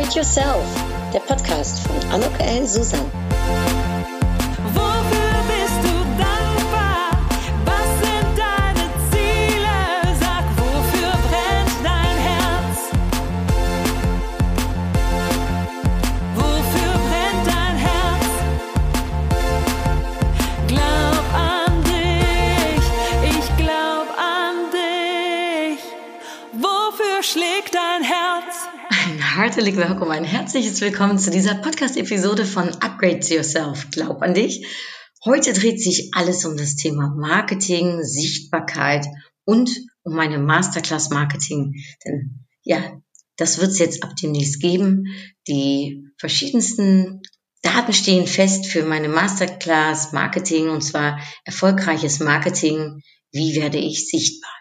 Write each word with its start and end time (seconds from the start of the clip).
Upgrade 0.00 0.16
Yourself, 0.16 0.64
der 1.12 1.20
Podcast 1.20 1.80
von 1.80 2.10
Anok 2.10 2.32
L. 2.40 2.66
Susan. 2.66 3.19
Herzlich 29.60 29.76
willkommen, 29.76 30.12
ein 30.12 30.24
herzliches 30.24 30.80
Willkommen 30.80 31.18
zu 31.18 31.30
dieser 31.30 31.54
Podcast-Episode 31.54 32.46
von 32.46 32.70
Upgrade 32.76 33.20
Yourself. 33.26 33.90
Glaub 33.90 34.22
an 34.22 34.32
dich. 34.32 34.66
Heute 35.22 35.52
dreht 35.52 35.82
sich 35.82 36.12
alles 36.14 36.46
um 36.46 36.56
das 36.56 36.76
Thema 36.76 37.14
Marketing, 37.14 38.02
Sichtbarkeit 38.02 39.04
und 39.44 39.70
um 40.02 40.14
meine 40.14 40.38
Masterclass 40.38 41.10
Marketing. 41.10 41.74
Denn 42.06 42.46
ja, 42.62 43.02
das 43.36 43.58
wird 43.60 43.72
es 43.72 43.78
jetzt 43.78 44.02
ab 44.02 44.16
demnächst 44.16 44.62
geben. 44.62 45.04
Die 45.46 46.08
verschiedensten 46.16 47.20
Daten 47.60 47.92
stehen 47.92 48.26
fest 48.26 48.64
für 48.64 48.86
meine 48.86 49.10
Masterclass 49.10 50.12
Marketing 50.12 50.70
und 50.70 50.80
zwar 50.80 51.20
erfolgreiches 51.44 52.18
Marketing. 52.20 53.02
Wie 53.30 53.56
werde 53.56 53.76
ich 53.76 54.08
sichtbar? 54.08 54.59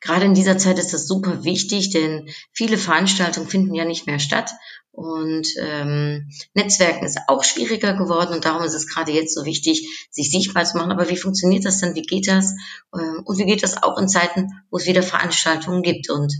Gerade 0.00 0.26
in 0.26 0.34
dieser 0.34 0.58
Zeit 0.58 0.78
ist 0.78 0.92
das 0.92 1.06
super 1.06 1.44
wichtig, 1.44 1.90
denn 1.90 2.28
viele 2.52 2.78
Veranstaltungen 2.78 3.48
finden 3.48 3.74
ja 3.74 3.84
nicht 3.84 4.06
mehr 4.06 4.18
statt 4.18 4.50
und 4.96 5.46
ähm, 5.60 6.30
Netzwerken 6.54 7.04
ist 7.04 7.18
auch 7.28 7.44
schwieriger 7.44 7.92
geworden 7.92 8.32
und 8.32 8.46
darum 8.46 8.62
ist 8.62 8.72
es 8.72 8.88
gerade 8.88 9.12
jetzt 9.12 9.34
so 9.34 9.44
wichtig, 9.44 9.86
sich 10.10 10.30
sichtbar 10.30 10.64
zu 10.64 10.78
machen. 10.78 10.90
Aber 10.90 11.10
wie 11.10 11.18
funktioniert 11.18 11.66
das 11.66 11.80
dann? 11.80 11.94
Wie 11.94 12.02
geht 12.02 12.26
das? 12.28 12.54
Ähm, 12.94 13.20
und 13.26 13.38
wie 13.38 13.44
geht 13.44 13.62
das 13.62 13.82
auch 13.82 13.98
in 13.98 14.08
Zeiten, 14.08 14.48
wo 14.70 14.78
es 14.78 14.86
wieder 14.86 15.02
Veranstaltungen 15.02 15.82
gibt? 15.82 16.08
Und 16.08 16.32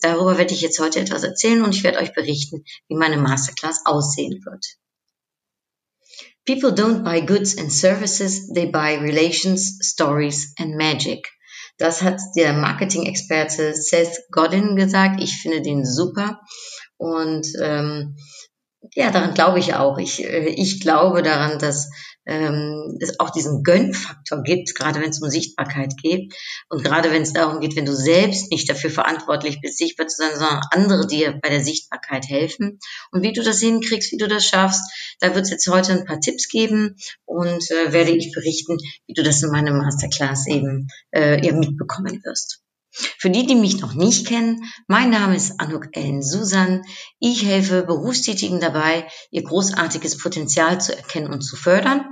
darüber 0.00 0.38
werde 0.38 0.54
ich 0.54 0.60
jetzt 0.60 0.78
heute 0.78 1.00
etwas 1.00 1.24
erzählen 1.24 1.64
und 1.64 1.74
ich 1.74 1.82
werde 1.82 1.98
euch 1.98 2.14
berichten, 2.14 2.64
wie 2.86 2.94
meine 2.94 3.16
Masterclass 3.16 3.80
aussehen 3.84 4.44
wird. 4.44 4.64
People 6.46 6.70
don't 6.70 7.02
buy 7.02 7.20
goods 7.20 7.58
and 7.58 7.72
services, 7.72 8.52
they 8.54 8.66
buy 8.66 8.94
relations, 8.94 9.80
stories 9.82 10.54
and 10.60 10.76
magic. 10.76 11.26
Das 11.78 12.02
hat 12.02 12.20
der 12.36 12.52
Marketing-Experte 12.52 13.74
Seth 13.74 14.20
Godin 14.30 14.76
gesagt. 14.76 15.20
Ich 15.20 15.40
finde 15.40 15.62
den 15.62 15.84
super. 15.84 16.40
Und 16.96 17.46
ähm, 17.60 18.16
ja, 18.94 19.10
daran 19.10 19.34
glaube 19.34 19.58
ich 19.58 19.74
auch. 19.74 19.98
Ich, 19.98 20.24
äh, 20.24 20.48
ich 20.48 20.80
glaube 20.80 21.22
daran, 21.22 21.58
dass 21.58 21.90
ähm, 22.26 22.96
es 23.00 23.20
auch 23.20 23.30
diesen 23.30 23.62
Gönnfaktor 23.62 24.42
gibt, 24.42 24.74
gerade 24.74 25.00
wenn 25.00 25.10
es 25.10 25.20
um 25.22 25.28
Sichtbarkeit 25.28 25.94
geht 26.00 26.34
und 26.68 26.82
gerade 26.82 27.10
wenn 27.10 27.22
es 27.22 27.32
darum 27.32 27.60
geht, 27.60 27.76
wenn 27.76 27.84
du 27.84 27.94
selbst 27.94 28.50
nicht 28.50 28.68
dafür 28.68 28.90
verantwortlich 28.90 29.60
bist, 29.60 29.78
sichtbar 29.78 30.06
zu 30.06 30.16
sein, 30.16 30.38
sondern 30.38 30.60
andere 30.70 31.06
dir 31.06 31.38
bei 31.42 31.50
der 31.50 31.62
Sichtbarkeit 31.62 32.26
helfen. 32.28 32.78
Und 33.10 33.22
wie 33.22 33.32
du 33.32 33.42
das 33.42 33.60
hinkriegst, 33.60 34.12
wie 34.12 34.16
du 34.16 34.28
das 34.28 34.46
schaffst, 34.46 34.82
da 35.20 35.34
wird 35.34 35.44
es 35.44 35.50
jetzt 35.50 35.68
heute 35.68 35.92
ein 35.92 36.04
paar 36.04 36.20
Tipps 36.20 36.48
geben 36.48 36.96
und 37.24 37.70
äh, 37.70 37.92
werde 37.92 38.10
ich 38.10 38.32
berichten, 38.32 38.78
wie 39.06 39.14
du 39.14 39.22
das 39.22 39.42
in 39.42 39.50
meinem 39.50 39.78
Masterclass 39.78 40.46
eben 40.46 40.88
äh, 41.12 41.44
ja, 41.44 41.54
mitbekommen 41.54 42.22
wirst. 42.24 42.60
Für 42.90 43.28
die, 43.28 43.44
die 43.44 43.56
mich 43.56 43.80
noch 43.80 43.94
nicht 43.94 44.26
kennen, 44.26 44.62
mein 44.86 45.10
Name 45.10 45.34
ist 45.34 45.58
Anuk 45.58 45.88
Ellen 45.96 46.22
Susan. 46.22 46.82
Ich 47.18 47.44
helfe 47.44 47.82
Berufstätigen 47.82 48.60
dabei, 48.60 49.08
ihr 49.30 49.42
großartiges 49.42 50.18
Potenzial 50.18 50.80
zu 50.80 50.96
erkennen 50.96 51.32
und 51.32 51.42
zu 51.42 51.56
fördern 51.56 52.04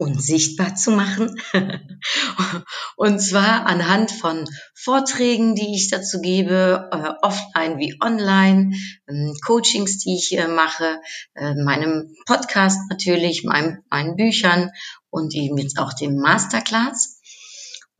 und 0.00 0.20
sichtbar 0.22 0.74
zu 0.76 0.92
machen. 0.92 1.38
und 2.96 3.20
zwar 3.20 3.66
anhand 3.66 4.10
von 4.10 4.48
Vorträgen, 4.74 5.54
die 5.54 5.74
ich 5.76 5.90
dazu 5.90 6.22
gebe, 6.22 6.88
äh, 6.90 7.12
offline 7.20 7.78
wie 7.78 7.94
online, 8.02 8.74
ähm, 9.06 9.36
Coachings, 9.44 9.98
die 9.98 10.16
ich 10.16 10.38
äh, 10.38 10.48
mache, 10.48 11.02
äh, 11.34 11.54
meinem 11.54 12.14
Podcast 12.26 12.80
natürlich, 12.88 13.44
meinem, 13.44 13.82
meinen 13.90 14.16
Büchern 14.16 14.70
und 15.10 15.34
eben 15.34 15.58
jetzt 15.58 15.78
auch 15.78 15.92
dem 15.92 16.16
Masterclass. 16.16 17.19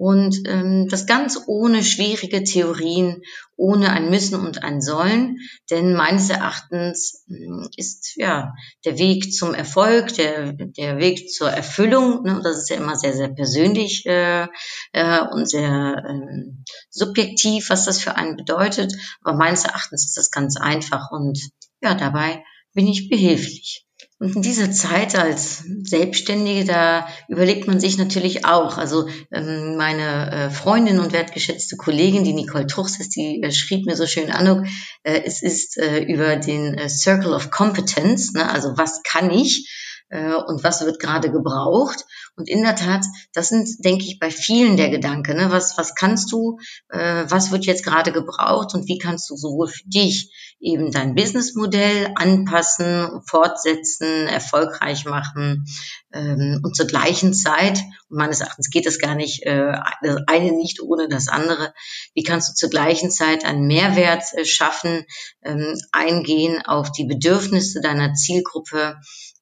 Und 0.00 0.48
ähm, 0.48 0.88
das 0.88 1.04
ganz 1.04 1.38
ohne 1.46 1.84
schwierige 1.84 2.42
Theorien, 2.42 3.20
ohne 3.54 3.90
ein 3.90 4.08
Müssen 4.08 4.34
und 4.34 4.64
ein 4.64 4.80
Sollen. 4.80 5.36
Denn 5.68 5.92
meines 5.92 6.30
Erachtens 6.30 7.26
äh, 7.28 7.68
ist 7.76 8.16
ja 8.16 8.54
der 8.86 8.96
Weg 8.96 9.34
zum 9.34 9.52
Erfolg, 9.52 10.14
der, 10.14 10.54
der 10.54 10.96
Weg 10.96 11.30
zur 11.30 11.50
Erfüllung, 11.50 12.22
ne, 12.22 12.40
das 12.42 12.56
ist 12.56 12.70
ja 12.70 12.76
immer 12.76 12.96
sehr, 12.96 13.12
sehr 13.12 13.28
persönlich 13.28 14.06
äh, 14.06 14.46
äh, 14.92 15.20
und 15.32 15.46
sehr 15.46 16.02
äh, 16.08 16.50
subjektiv, 16.88 17.68
was 17.68 17.84
das 17.84 18.00
für 18.00 18.16
einen 18.16 18.36
bedeutet. 18.36 18.94
Aber 19.22 19.36
meines 19.36 19.66
Erachtens 19.66 20.06
ist 20.06 20.16
das 20.16 20.30
ganz 20.30 20.56
einfach 20.56 21.10
und 21.10 21.38
ja, 21.82 21.94
dabei 21.94 22.42
bin 22.72 22.88
ich 22.88 23.10
behilflich. 23.10 23.84
Und 24.20 24.36
in 24.36 24.42
dieser 24.42 24.70
Zeit 24.70 25.16
als 25.18 25.64
Selbstständige, 25.82 26.66
da 26.66 27.08
überlegt 27.28 27.66
man 27.66 27.80
sich 27.80 27.96
natürlich 27.96 28.44
auch, 28.44 28.76
also 28.76 29.08
ähm, 29.32 29.78
meine 29.78 30.30
äh, 30.30 30.50
Freundin 30.50 30.98
und 30.98 31.14
wertgeschätzte 31.14 31.78
Kollegin, 31.78 32.22
die 32.22 32.34
Nicole 32.34 32.66
Truchs 32.66 33.00
ist, 33.00 33.16
die 33.16 33.42
äh, 33.42 33.50
schrieb 33.50 33.86
mir 33.86 33.96
so 33.96 34.06
schön 34.06 34.30
an, 34.30 34.66
äh, 35.04 35.22
es 35.24 35.42
ist 35.42 35.78
über 36.06 36.36
den 36.36 36.86
Circle 36.90 37.32
of 37.32 37.50
Competence, 37.50 38.34
ne, 38.34 38.50
also 38.50 38.76
was 38.76 39.02
kann 39.02 39.30
ich 39.30 39.66
äh, 40.10 40.34
und 40.34 40.62
was 40.62 40.84
wird 40.84 41.00
gerade 41.00 41.30
gebraucht. 41.30 42.04
Und 42.36 42.48
in 42.48 42.62
der 42.62 42.76
Tat, 42.76 43.04
das 43.32 43.48
sind, 43.48 43.84
denke 43.84 44.04
ich, 44.04 44.18
bei 44.18 44.30
vielen 44.30 44.76
der 44.76 44.90
Gedanken. 44.90 45.36
Ne? 45.36 45.50
Was, 45.50 45.78
was 45.78 45.94
kannst 45.94 46.30
du, 46.32 46.58
äh, 46.90 47.24
was 47.28 47.50
wird 47.50 47.64
jetzt 47.64 47.84
gerade 47.84 48.12
gebraucht 48.12 48.74
und 48.74 48.86
wie 48.88 48.98
kannst 48.98 49.30
du 49.30 49.36
sowohl 49.36 49.68
für 49.68 49.84
dich 49.86 50.32
eben 50.60 50.90
dein 50.90 51.14
Businessmodell 51.14 52.12
anpassen, 52.16 53.22
fortsetzen, 53.26 54.28
erfolgreich 54.28 55.06
machen 55.06 55.66
ähm, 56.12 56.60
und 56.62 56.76
zur 56.76 56.86
gleichen 56.86 57.32
Zeit, 57.32 57.78
und 58.08 58.18
meines 58.18 58.40
Erachtens 58.40 58.70
geht 58.70 58.86
es 58.86 58.98
gar 58.98 59.14
nicht, 59.14 59.44
äh, 59.44 59.72
das 60.02 60.16
eine 60.26 60.52
nicht 60.52 60.82
ohne 60.82 61.08
das 61.08 61.28
andere, 61.28 61.72
wie 62.14 62.22
kannst 62.22 62.50
du 62.50 62.54
zur 62.54 62.68
gleichen 62.68 63.10
Zeit 63.10 63.44
einen 63.44 63.66
Mehrwert 63.66 64.24
äh, 64.34 64.44
schaffen, 64.44 65.04
ähm, 65.42 65.78
eingehen 65.92 66.60
auf 66.64 66.92
die 66.92 67.04
Bedürfnisse 67.04 67.80
deiner 67.80 68.12
Zielgruppe, 68.14 68.96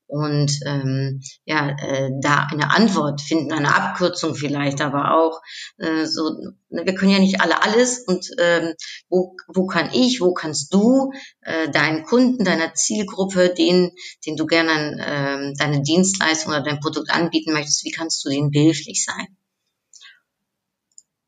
und 0.08 0.50
ähm, 0.66 1.20
ja, 1.44 1.76
äh, 1.78 2.10
da 2.20 2.48
eine 2.50 2.70
Antwort 2.70 3.20
finden, 3.20 3.52
eine 3.52 3.74
Abkürzung 3.74 4.34
vielleicht, 4.34 4.80
aber 4.80 5.14
auch 5.14 5.40
äh, 5.78 6.06
so, 6.06 6.30
ne, 6.70 6.84
wir 6.84 6.94
können 6.94 7.12
ja 7.12 7.18
nicht 7.18 7.40
alle 7.40 7.62
alles 7.62 8.04
und 8.06 8.26
ähm, 8.38 8.74
wo, 9.08 9.36
wo 9.54 9.66
kann 9.66 9.90
ich, 9.92 10.20
wo 10.20 10.32
kannst 10.32 10.74
du 10.74 11.12
äh, 11.42 11.70
deinen 11.70 12.04
Kunden, 12.04 12.44
deiner 12.44 12.74
Zielgruppe, 12.74 13.54
den, 13.56 13.92
den 14.26 14.36
du 14.36 14.46
gerne 14.46 14.72
äh, 14.98 15.54
deine 15.58 15.82
Dienstleistung 15.82 16.52
oder 16.52 16.62
dein 16.62 16.80
Produkt 16.80 17.10
anbieten 17.10 17.52
möchtest, 17.52 17.84
wie 17.84 17.92
kannst 17.92 18.24
du 18.24 18.30
denen 18.30 18.50
behilflich 18.50 19.04
sein? 19.04 19.37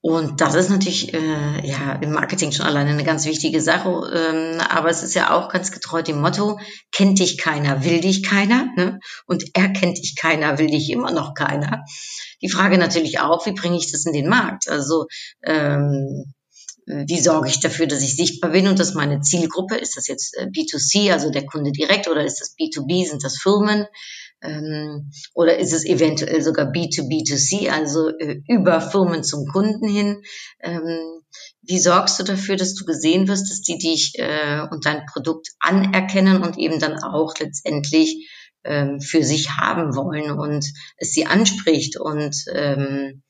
Und 0.03 0.41
das 0.41 0.55
ist 0.55 0.71
natürlich 0.71 1.13
äh, 1.13 1.67
ja 1.67 1.93
im 2.01 2.13
Marketing 2.13 2.53
schon 2.53 2.65
alleine 2.65 2.91
eine 2.91 3.05
ganz 3.05 3.27
wichtige 3.27 3.61
Sache. 3.61 3.91
Ähm, 4.15 4.59
aber 4.71 4.89
es 4.89 5.03
ist 5.03 5.15
ja 5.15 5.37
auch 5.37 5.51
ganz 5.51 5.73
getreu 5.73 6.03
dem 6.03 6.21
Motto: 6.21 6.59
Kennt 6.91 7.19
dich 7.19 7.37
keiner, 7.37 7.85
will 7.85 8.01
dich 8.01 8.23
keiner. 8.23 8.69
Ne? 8.77 9.01
Und 9.27 9.55
erkennt 9.55 9.99
dich 9.99 10.17
keiner, 10.17 10.59
will 10.59 10.69
dich 10.69 10.91
immer 10.91 11.11
noch 11.13 11.35
keiner. 11.35 11.85
Die 12.41 12.49
Frage 12.49 12.79
natürlich 12.79 13.21
auch: 13.21 13.45
Wie 13.45 13.53
bringe 13.53 13.77
ich 13.77 13.93
das 13.93 14.07
in 14.07 14.15
den 14.15 14.29
Markt? 14.29 14.71
Also 14.71 15.07
ähm, 15.43 16.33
wie 16.87 17.21
sorge 17.21 17.49
ich 17.49 17.61
dafür, 17.61 17.87
dass 17.87 18.03
ich 18.03 18.17
sichtbar 18.17 18.51
bin 18.51 18.69
und 18.69 18.79
dass 18.79 18.95
meine 18.95 19.21
Zielgruppe, 19.21 19.77
ist 19.77 19.97
das 19.97 20.09
jetzt 20.09 20.37
äh, 20.37 20.47
B2C, 20.47 21.13
also 21.13 21.31
der 21.31 21.47
Kunde 21.47 21.73
direkt, 21.73 22.09
oder 22.09 22.25
ist 22.25 22.41
das 22.41 22.57
B2B, 22.59 23.07
sind 23.07 23.23
das 23.23 23.37
Firmen? 23.37 23.87
Ähm, 24.43 25.11
oder 25.35 25.59
ist 25.59 25.73
es 25.73 25.85
eventuell 25.85 26.43
sogar 26.43 26.67
B2B2C, 26.73 27.69
also 27.71 28.09
äh, 28.09 28.43
über 28.49 28.81
Firmen 28.81 29.23
zum 29.23 29.47
Kunden 29.47 29.89
hin? 29.89 30.23
Ähm, 30.61 31.21
wie 31.63 31.79
sorgst 31.79 32.19
du 32.19 32.25
dafür, 32.25 32.57
dass 32.57 32.75
du 32.75 32.85
gesehen 32.85 33.29
wirst, 33.29 33.51
dass 33.51 33.61
die 33.61 33.79
dich 33.79 34.19
äh, 34.19 34.67
und 34.71 34.87
dein 34.87 35.05
Produkt 35.07 35.49
anerkennen 35.61 36.43
und 36.43 36.59
eben 36.59 36.81
dann 36.81 37.03
auch 37.03 37.35
letztendlich 37.39 38.31
ähm, 38.65 39.01
für 39.01 39.23
sich 39.23 39.51
haben 39.51 39.95
wollen 39.95 40.31
und 40.31 40.65
es 40.97 41.13
sie 41.13 41.27
anspricht 41.27 41.99
und 41.99 42.37
ähm, 42.53 43.23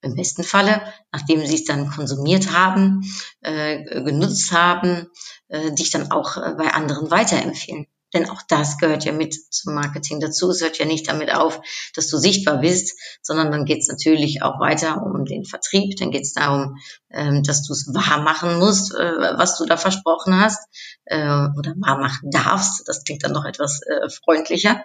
im 0.00 0.14
besten 0.14 0.44
Falle, 0.44 0.80
nachdem 1.12 1.44
sie 1.44 1.56
es 1.56 1.64
dann 1.64 1.90
konsumiert 1.90 2.52
haben, 2.52 3.02
äh, 3.40 4.02
genutzt 4.02 4.52
haben, 4.52 5.08
äh, 5.48 5.72
dich 5.72 5.90
dann 5.90 6.12
auch 6.12 6.36
äh, 6.36 6.54
bei 6.56 6.72
anderen 6.72 7.10
weiterempfehlen. 7.10 7.86
Denn 8.14 8.28
auch 8.30 8.40
das 8.48 8.78
gehört 8.78 9.04
ja 9.04 9.12
mit 9.12 9.34
zum 9.52 9.74
Marketing 9.74 10.18
dazu. 10.20 10.50
Es 10.50 10.62
hört 10.62 10.78
ja 10.78 10.86
nicht 10.86 11.08
damit 11.08 11.34
auf, 11.34 11.60
dass 11.94 12.08
du 12.08 12.16
sichtbar 12.16 12.58
bist, 12.58 12.98
sondern 13.22 13.50
dann 13.50 13.64
geht 13.66 13.80
es 13.80 13.88
natürlich 13.88 14.42
auch 14.42 14.60
weiter 14.60 15.02
um 15.02 15.24
den 15.24 15.44
Vertrieb. 15.44 15.96
Dann 15.98 16.10
geht 16.10 16.22
es 16.22 16.32
darum, 16.32 16.76
ähm, 17.10 17.42
dass 17.42 17.66
du 17.66 17.72
es 17.74 17.92
wahr 17.92 18.22
machen 18.22 18.58
musst, 18.58 18.94
äh, 18.94 19.36
was 19.36 19.58
du 19.58 19.66
da 19.66 19.76
versprochen 19.76 20.40
hast 20.40 20.60
äh, 21.04 21.18
oder 21.18 21.74
wahr 21.76 21.98
machen 21.98 22.30
darfst. 22.30 22.88
Das 22.88 23.04
klingt 23.04 23.24
dann 23.24 23.32
noch 23.32 23.44
etwas 23.44 23.80
äh, 23.82 24.08
freundlicher 24.08 24.82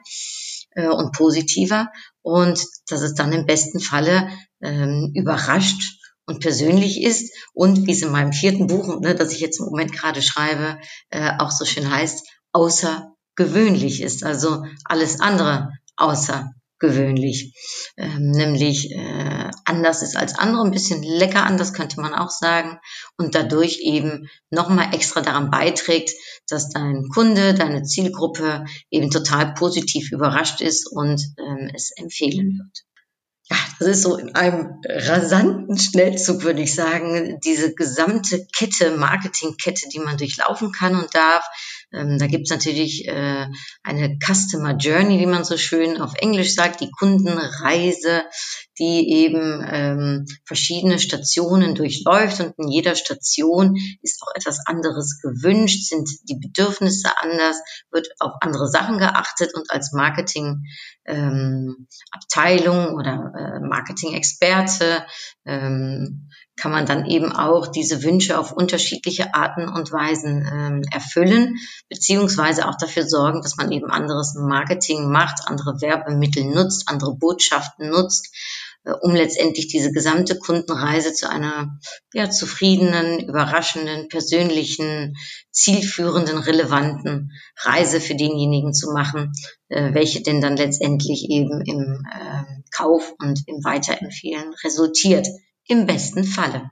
und 0.75 1.11
positiver. 1.15 1.89
Und 2.23 2.59
dass 2.87 3.01
es 3.01 3.13
dann 3.13 3.31
im 3.31 3.45
besten 3.45 3.79
Falle 3.79 4.27
ähm, 4.59 5.11
überrascht 5.13 5.99
und 6.25 6.39
persönlich 6.39 7.03
ist 7.03 7.31
und 7.53 7.85
wie 7.85 7.91
es 7.91 8.01
in 8.01 8.11
meinem 8.11 8.33
vierten 8.33 8.65
Buch, 8.65 8.99
ne, 8.99 9.13
das 9.13 9.31
ich 9.33 9.39
jetzt 9.39 9.59
im 9.59 9.65
Moment 9.65 9.93
gerade 9.93 10.23
schreibe, 10.23 10.79
auch 11.37 11.51
so 11.51 11.65
schön 11.65 11.91
heißt, 11.91 12.25
außergewöhnlich 13.37 14.01
ist. 14.01 14.23
Also 14.23 14.65
alles 14.85 15.19
andere 15.19 15.71
außergewöhnlich. 15.95 17.53
Ähm, 17.97 18.31
nämlich 18.31 18.91
äh, 18.91 19.51
anders 19.65 20.01
ist 20.01 20.17
als 20.17 20.37
andere, 20.37 20.63
ein 20.63 20.71
bisschen 20.71 21.03
lecker 21.03 21.43
anders 21.45 21.73
könnte 21.73 22.01
man 22.01 22.13
auch 22.13 22.29
sagen 22.29 22.79
und 23.17 23.35
dadurch 23.35 23.79
eben 23.81 24.29
nochmal 24.49 24.93
extra 24.93 25.21
daran 25.21 25.51
beiträgt, 25.51 26.11
dass 26.47 26.69
dein 26.69 27.07
Kunde, 27.13 27.53
deine 27.53 27.83
Zielgruppe 27.83 28.65
eben 28.89 29.11
total 29.11 29.53
positiv 29.53 30.11
überrascht 30.11 30.61
ist 30.61 30.91
und 30.91 31.21
ähm, 31.37 31.69
es 31.73 31.91
empfehlen 31.95 32.57
wird 32.57 32.83
ja, 33.49 33.57
das 33.79 33.87
ist 33.89 34.03
so 34.03 34.15
in 34.15 34.35
einem 34.35 34.81
rasanten 34.85 35.77
Schnellzug, 35.77 36.43
würde 36.43 36.61
ich 36.61 36.73
sagen, 36.73 37.39
diese 37.43 37.73
gesamte 37.75 38.47
Kette, 38.55 38.91
Marketingkette, 38.91 39.89
die 39.89 39.99
man 39.99 40.17
durchlaufen 40.17 40.71
kann 40.71 40.95
und 40.95 41.13
darf. 41.13 41.45
Ähm, 41.93 42.17
da 42.17 42.27
gibt's 42.27 42.49
natürlich 42.49 43.07
äh, 43.07 43.47
eine 43.83 44.17
Customer 44.19 44.75
Journey, 44.75 45.19
wie 45.19 45.25
man 45.25 45.43
so 45.43 45.57
schön 45.57 46.01
auf 46.01 46.13
Englisch 46.15 46.55
sagt, 46.55 46.81
die 46.81 46.91
Kundenreise, 46.91 48.23
die 48.79 49.11
eben 49.11 49.63
ähm, 49.69 50.25
verschiedene 50.45 50.97
Stationen 50.97 51.75
durchläuft 51.75 52.39
und 52.39 52.55
in 52.57 52.69
jeder 52.69 52.95
Station 52.95 53.75
ist 54.01 54.21
auch 54.23 54.35
etwas 54.35 54.65
anderes 54.65 55.21
gewünscht, 55.21 55.87
sind 55.87 56.09
die 56.23 56.39
Bedürfnisse 56.39 57.11
anders, 57.17 57.57
wird 57.91 58.07
auf 58.19 58.31
andere 58.41 58.67
Sachen 58.67 58.97
geachtet 58.97 59.53
und 59.53 59.69
als 59.69 59.93
Marketing 59.93 60.63
ähm, 61.05 61.87
Abteilung 62.11 62.95
oder 62.95 63.33
äh, 63.37 63.59
Marketing-Experte 63.59 65.05
ähm, 65.45 66.29
kann 66.55 66.71
man 66.71 66.85
dann 66.85 67.05
eben 67.05 67.31
auch 67.31 67.67
diese 67.67 68.03
Wünsche 68.03 68.37
auf 68.37 68.51
unterschiedliche 68.51 69.33
Arten 69.33 69.67
und 69.67 69.91
Weisen 69.91 70.47
ähm, 70.51 70.81
erfüllen, 70.91 71.55
beziehungsweise 71.89 72.67
auch 72.67 72.77
dafür 72.77 73.07
sorgen, 73.07 73.41
dass 73.41 73.57
man 73.57 73.71
eben 73.71 73.89
anderes 73.89 74.35
Marketing 74.35 75.09
macht, 75.09 75.47
andere 75.47 75.81
Werbemittel 75.81 76.45
nutzt, 76.45 76.87
andere 76.87 77.15
Botschaften 77.15 77.89
nutzt 77.89 78.29
äh, 78.85 78.91
um 79.01 79.15
letztendlich 79.15 79.67
diese 79.67 79.91
gesamte 79.91 80.37
Kundenreise 80.37 81.13
zu 81.13 81.29
einer 81.29 81.79
ja, 82.13 82.29
zufriedenen, 82.29 83.27
überraschenden, 83.27 84.07
persönlichen, 84.09 85.15
zielführenden, 85.51 86.37
relevanten 86.37 87.31
Reise 87.57 87.99
für 87.99 88.15
denjenigen 88.15 88.73
zu 88.73 88.91
machen, 88.91 89.33
äh, 89.69 89.93
welche 89.93 90.21
denn 90.21 90.41
dann 90.41 90.57
letztendlich 90.57 91.29
eben 91.29 91.61
im 91.61 92.03
äh, 92.11 92.61
Kauf 92.75 93.13
und 93.19 93.41
im 93.47 93.63
Weiterempfehlen 93.63 94.53
resultiert. 94.63 95.27
Im 95.67 95.85
besten 95.85 96.23
Falle. 96.23 96.71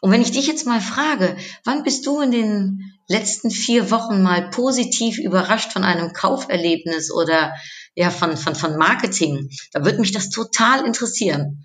Und 0.00 0.10
wenn 0.10 0.22
ich 0.22 0.32
dich 0.32 0.46
jetzt 0.46 0.66
mal 0.66 0.80
frage, 0.80 1.36
wann 1.64 1.84
bist 1.84 2.06
du 2.06 2.20
in 2.20 2.32
den 2.32 2.92
letzten 3.08 3.50
vier 3.50 3.90
Wochen 3.90 4.22
mal 4.22 4.50
positiv 4.50 5.18
überrascht 5.18 5.72
von 5.72 5.84
einem 5.84 6.12
Kauferlebnis 6.12 7.12
oder 7.12 7.52
ja, 7.94 8.10
von, 8.10 8.36
von, 8.36 8.54
von 8.54 8.76
Marketing, 8.76 9.50
da 9.72 9.84
würde 9.84 10.00
mich 10.00 10.12
das 10.12 10.30
total 10.30 10.86
interessieren, 10.86 11.64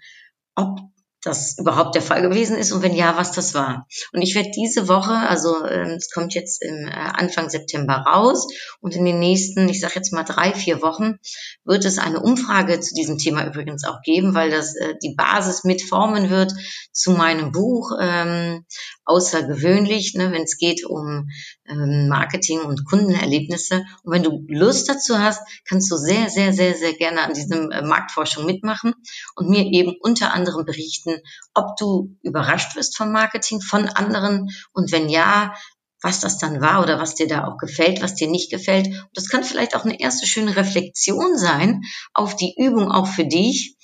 ob 0.56 0.80
das 1.26 1.58
überhaupt 1.58 1.96
der 1.96 2.02
Fall 2.02 2.22
gewesen 2.22 2.56
ist 2.56 2.72
und 2.72 2.84
wenn 2.84 2.94
ja, 2.94 3.18
was 3.18 3.32
das 3.32 3.54
war. 3.54 3.88
Und 4.14 4.22
ich 4.22 4.36
werde 4.36 4.52
diese 4.52 4.88
Woche, 4.88 5.14
also 5.14 5.66
ähm, 5.66 5.96
es 5.98 6.12
kommt 6.12 6.34
jetzt 6.36 6.62
im 6.62 6.88
äh, 6.88 6.92
Anfang 6.92 7.50
September 7.50 7.94
raus 7.94 8.48
und 8.80 8.96
in 8.96 9.06
den 9.06 9.20
nächsten, 9.20 9.68
ich 9.68 9.80
sage 9.80 9.96
jetzt 9.96 10.14
mal 10.14 10.24
drei, 10.24 10.54
vier 10.54 10.82
Wochen, 10.82 11.16
wird 11.64 11.84
es 11.86 11.98
eine 11.98 12.20
Umfrage 12.20 12.80
zu 12.80 12.94
diesem 12.94 13.18
Thema 13.18 13.46
übrigens 13.46 13.86
auch 13.86 14.02
geben, 14.04 14.36
weil 14.36 14.52
das 14.52 14.76
äh, 14.76 14.94
die 15.02 15.16
Basis 15.16 15.64
mitformen 15.64 16.30
wird 16.30 16.54
zu 16.92 17.12
meinem 17.12 17.52
Buch 17.52 17.92
ähm, 18.00 18.66
außergewöhnlich, 19.06 20.16
ne, 20.16 20.32
wenn 20.32 20.44
es 20.44 20.58
geht 20.58 20.86
um 20.86 21.30
ähm, 21.68 22.08
Marketing 22.10 22.62
und 22.62 22.86
Kundenerlebnisse. 22.86 23.86
Und 24.04 24.14
wenn 24.14 24.24
du 24.24 24.44
Lust 24.48 24.90
dazu 24.90 25.20
hast, 25.20 25.42
kannst 25.68 25.92
du 25.92 25.98
sehr, 25.98 26.30
sehr, 26.30 26.54
sehr, 26.54 26.76
sehr 26.76 26.94
gerne 26.94 27.22
an 27.22 27.34
diesem 27.34 27.72
äh, 27.72 27.82
Marktforschung 27.82 28.46
mitmachen 28.46 28.94
und 29.36 29.50
mir 29.50 29.64
eben 29.66 29.96
unter 30.02 30.34
anderem 30.34 30.66
berichten, 30.66 31.20
ob 31.54 31.78
du 31.78 32.16
überrascht 32.22 32.76
wirst 32.76 32.98
vom 32.98 33.12
Marketing 33.12 33.62
von 33.62 33.88
anderen 33.88 34.50
und 34.74 34.92
wenn 34.92 35.10
ja, 35.10 35.54
was 36.02 36.20
das 36.20 36.38
dann 36.38 36.62
war 36.62 36.84
oder 36.84 37.00
was 37.00 37.16
dir 37.16 37.28
da 37.28 37.48
auch 37.48 37.58
gefällt, 37.58 38.02
was 38.02 38.16
dir 38.16 38.30
nicht 38.30 38.52
gefällt. 38.52 38.88
Und 38.88 39.10
das 39.16 39.30
kann 39.30 39.44
vielleicht 39.44 39.76
auch 39.76 39.86
eine 39.86 40.00
erste 40.00 40.28
schöne 40.28 40.56
Reflexion 40.56 41.38
sein 41.38 41.82
auf 42.14 42.36
die 42.36 42.54
Übung 42.58 42.92
auch 42.92 43.08
für 43.08 43.26
dich, 43.26 43.76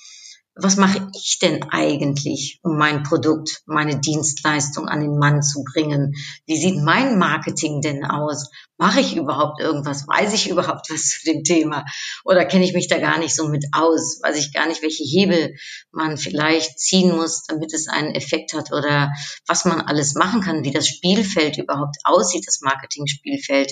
was 0.54 0.76
mache 0.76 1.08
ich 1.14 1.38
denn 1.40 1.62
eigentlich, 1.70 2.60
um 2.62 2.76
mein 2.76 3.02
Produkt, 3.02 3.62
meine 3.66 3.98
Dienstleistung 3.98 4.86
an 4.86 5.00
den 5.00 5.18
Mann 5.18 5.42
zu 5.42 5.64
bringen? 5.64 6.14
Wie 6.46 6.56
sieht 6.56 6.82
mein 6.82 7.18
Marketing 7.18 7.80
denn 7.80 8.04
aus? 8.04 8.50
Mache 8.82 8.98
ich 8.98 9.14
überhaupt 9.14 9.60
irgendwas? 9.60 10.08
Weiß 10.08 10.32
ich 10.32 10.50
überhaupt 10.50 10.90
was 10.90 11.10
zu 11.10 11.24
dem 11.24 11.44
Thema? 11.44 11.84
Oder 12.24 12.44
kenne 12.44 12.64
ich 12.64 12.72
mich 12.72 12.88
da 12.88 12.98
gar 12.98 13.16
nicht 13.20 13.32
so 13.32 13.46
mit 13.46 13.64
aus? 13.70 14.18
Weiß 14.24 14.36
ich 14.36 14.52
gar 14.52 14.66
nicht, 14.66 14.82
welche 14.82 15.04
Hebel 15.04 15.54
man 15.92 16.16
vielleicht 16.16 16.80
ziehen 16.80 17.14
muss, 17.14 17.44
damit 17.44 17.72
es 17.74 17.86
einen 17.86 18.12
Effekt 18.12 18.54
hat 18.54 18.72
oder 18.72 19.12
was 19.46 19.66
man 19.66 19.82
alles 19.82 20.16
machen 20.16 20.40
kann, 20.40 20.64
wie 20.64 20.72
das 20.72 20.88
Spielfeld 20.88 21.58
überhaupt 21.58 21.98
aussieht, 22.02 22.42
das 22.44 22.60
Marketing-Spielfeld 22.60 23.70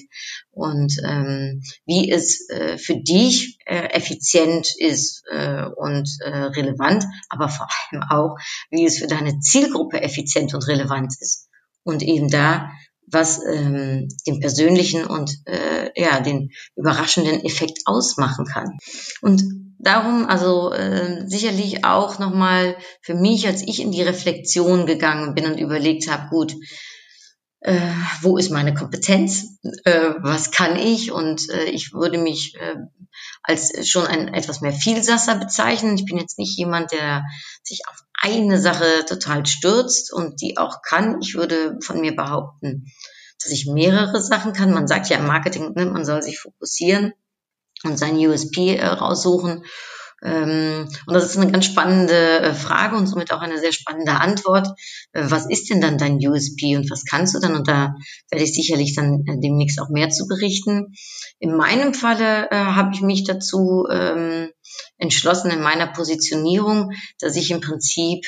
und 0.53 0.93
ähm, 1.05 1.61
wie 1.87 2.09
es 2.09 2.49
äh, 2.49 2.79
für 2.79 2.95
dich 2.95 3.59
äh, 3.67 3.89
effizient 3.91 4.69
ist 4.79 5.25
äh, 5.29 5.65
und 5.75 6.09
äh, 6.21 6.31
relevant, 6.31 7.05
aber 7.31 7.49
vor 7.49 7.67
allem 7.91 8.05
auch, 8.09 8.37
wie 8.71 8.87
es 8.87 9.01
für 9.01 9.09
deine 9.09 9.41
Zielgruppe 9.41 10.03
effizient 10.03 10.55
und 10.55 10.69
relevant 10.69 11.13
ist. 11.19 11.49
Und 11.83 12.03
eben 12.03 12.29
da 12.29 12.71
was 13.12 13.41
ähm, 13.45 14.09
den 14.27 14.41
persönlichen 14.41 15.05
und 15.05 15.31
äh, 15.47 15.91
ja 15.97 16.21
den 16.21 16.51
überraschenden 16.77 17.45
Effekt 17.45 17.81
ausmachen 17.87 18.47
kann. 18.47 18.79
Und 19.21 19.43
darum 19.79 20.27
also 20.27 20.73
äh, 20.73 21.27
sicherlich 21.27 21.85
auch 21.85 22.19
nochmal 22.19 22.77
für 23.03 23.15
mich, 23.15 23.47
als 23.47 23.62
ich 23.62 23.81
in 23.81 23.93
die 23.93 24.03
Reflexion 24.03 24.87
gegangen 24.87 25.35
bin 25.35 25.47
und 25.47 25.59
überlegt 25.59 26.11
habe, 26.11 26.29
gut, 26.31 26.55
äh, 27.61 27.79
wo 28.23 28.39
ist 28.39 28.51
meine 28.51 28.73
Kompetenz, 28.73 29.59
äh, 29.85 30.15
was 30.21 30.51
kann 30.51 30.77
ich 30.77 31.13
und 31.13 31.49
äh, 31.51 31.65
ich 31.65 31.93
würde 31.93 32.19
mich 32.19 32.55
äh, 32.58 32.77
als 33.43 33.89
schon 33.89 34.06
ein 34.06 34.29
etwas 34.29 34.61
mehr 34.61 34.73
Vielsasser 34.73 35.37
bezeichnen. 35.37 35.96
Ich 35.96 36.06
bin 36.06 36.17
jetzt 36.17 36.39
nicht 36.39 36.56
jemand, 36.56 36.93
der 36.93 37.23
sich 37.63 37.82
auf 37.89 37.96
eine 38.23 38.58
Sache 38.58 39.05
total 39.06 39.44
stürzt 39.46 40.13
und 40.13 40.41
die 40.41 40.56
auch 40.56 40.82
kann. 40.82 41.20
Ich 41.20 41.34
würde 41.34 41.79
von 41.82 42.01
mir 42.01 42.15
behaupten, 42.15 42.87
dass 43.43 43.53
ich 43.53 43.67
mehrere 43.67 44.20
Sachen 44.20 44.53
kann. 44.53 44.73
Man 44.73 44.87
sagt 44.87 45.09
ja 45.09 45.19
im 45.19 45.27
Marketing, 45.27 45.73
ne, 45.75 45.87
man 45.87 46.05
soll 46.05 46.23
sich 46.23 46.39
fokussieren 46.39 47.13
und 47.85 47.99
sein 47.99 48.17
USP 48.17 48.77
äh, 48.77 48.87
raussuchen. 48.87 49.65
Ähm, 50.23 50.87
und 51.06 51.15
das 51.15 51.25
ist 51.25 51.39
eine 51.39 51.51
ganz 51.51 51.65
spannende 51.65 52.41
äh, 52.41 52.55
Frage 52.55 52.97
und 52.97 53.06
somit 53.06 53.32
auch 53.32 53.41
eine 53.41 53.59
sehr 53.59 53.73
spannende 53.73 54.13
Antwort. 54.13 54.69
Äh, 55.13 55.25
was 55.29 55.49
ist 55.49 55.70
denn 55.70 55.81
dann 55.81 55.97
dein 55.97 56.17
USP 56.17 56.77
und 56.77 56.91
was 56.91 57.05
kannst 57.05 57.35
du 57.35 57.41
dann? 57.41 57.55
Und 57.55 57.69
da 57.69 57.94
werde 58.31 58.44
ich 58.44 58.55
sicherlich 58.55 58.94
dann 58.94 59.25
äh, 59.27 59.41
demnächst 59.41 59.81
auch 59.81 59.89
mehr 59.89 60.11
zu 60.11 60.27
berichten. 60.27 60.94
In 61.39 61.56
meinem 61.56 61.94
Falle 61.94 62.51
äh, 62.51 62.55
habe 62.55 62.91
ich 62.94 63.01
mich 63.01 63.25
dazu 63.25 63.87
ähm, 63.91 64.51
entschlossen 64.99 65.51
in 65.51 65.63
meiner 65.63 65.87
Positionierung, 65.87 66.93
dass 67.19 67.37
ich 67.37 67.51
im 67.51 67.63
Prinzip 67.63 68.27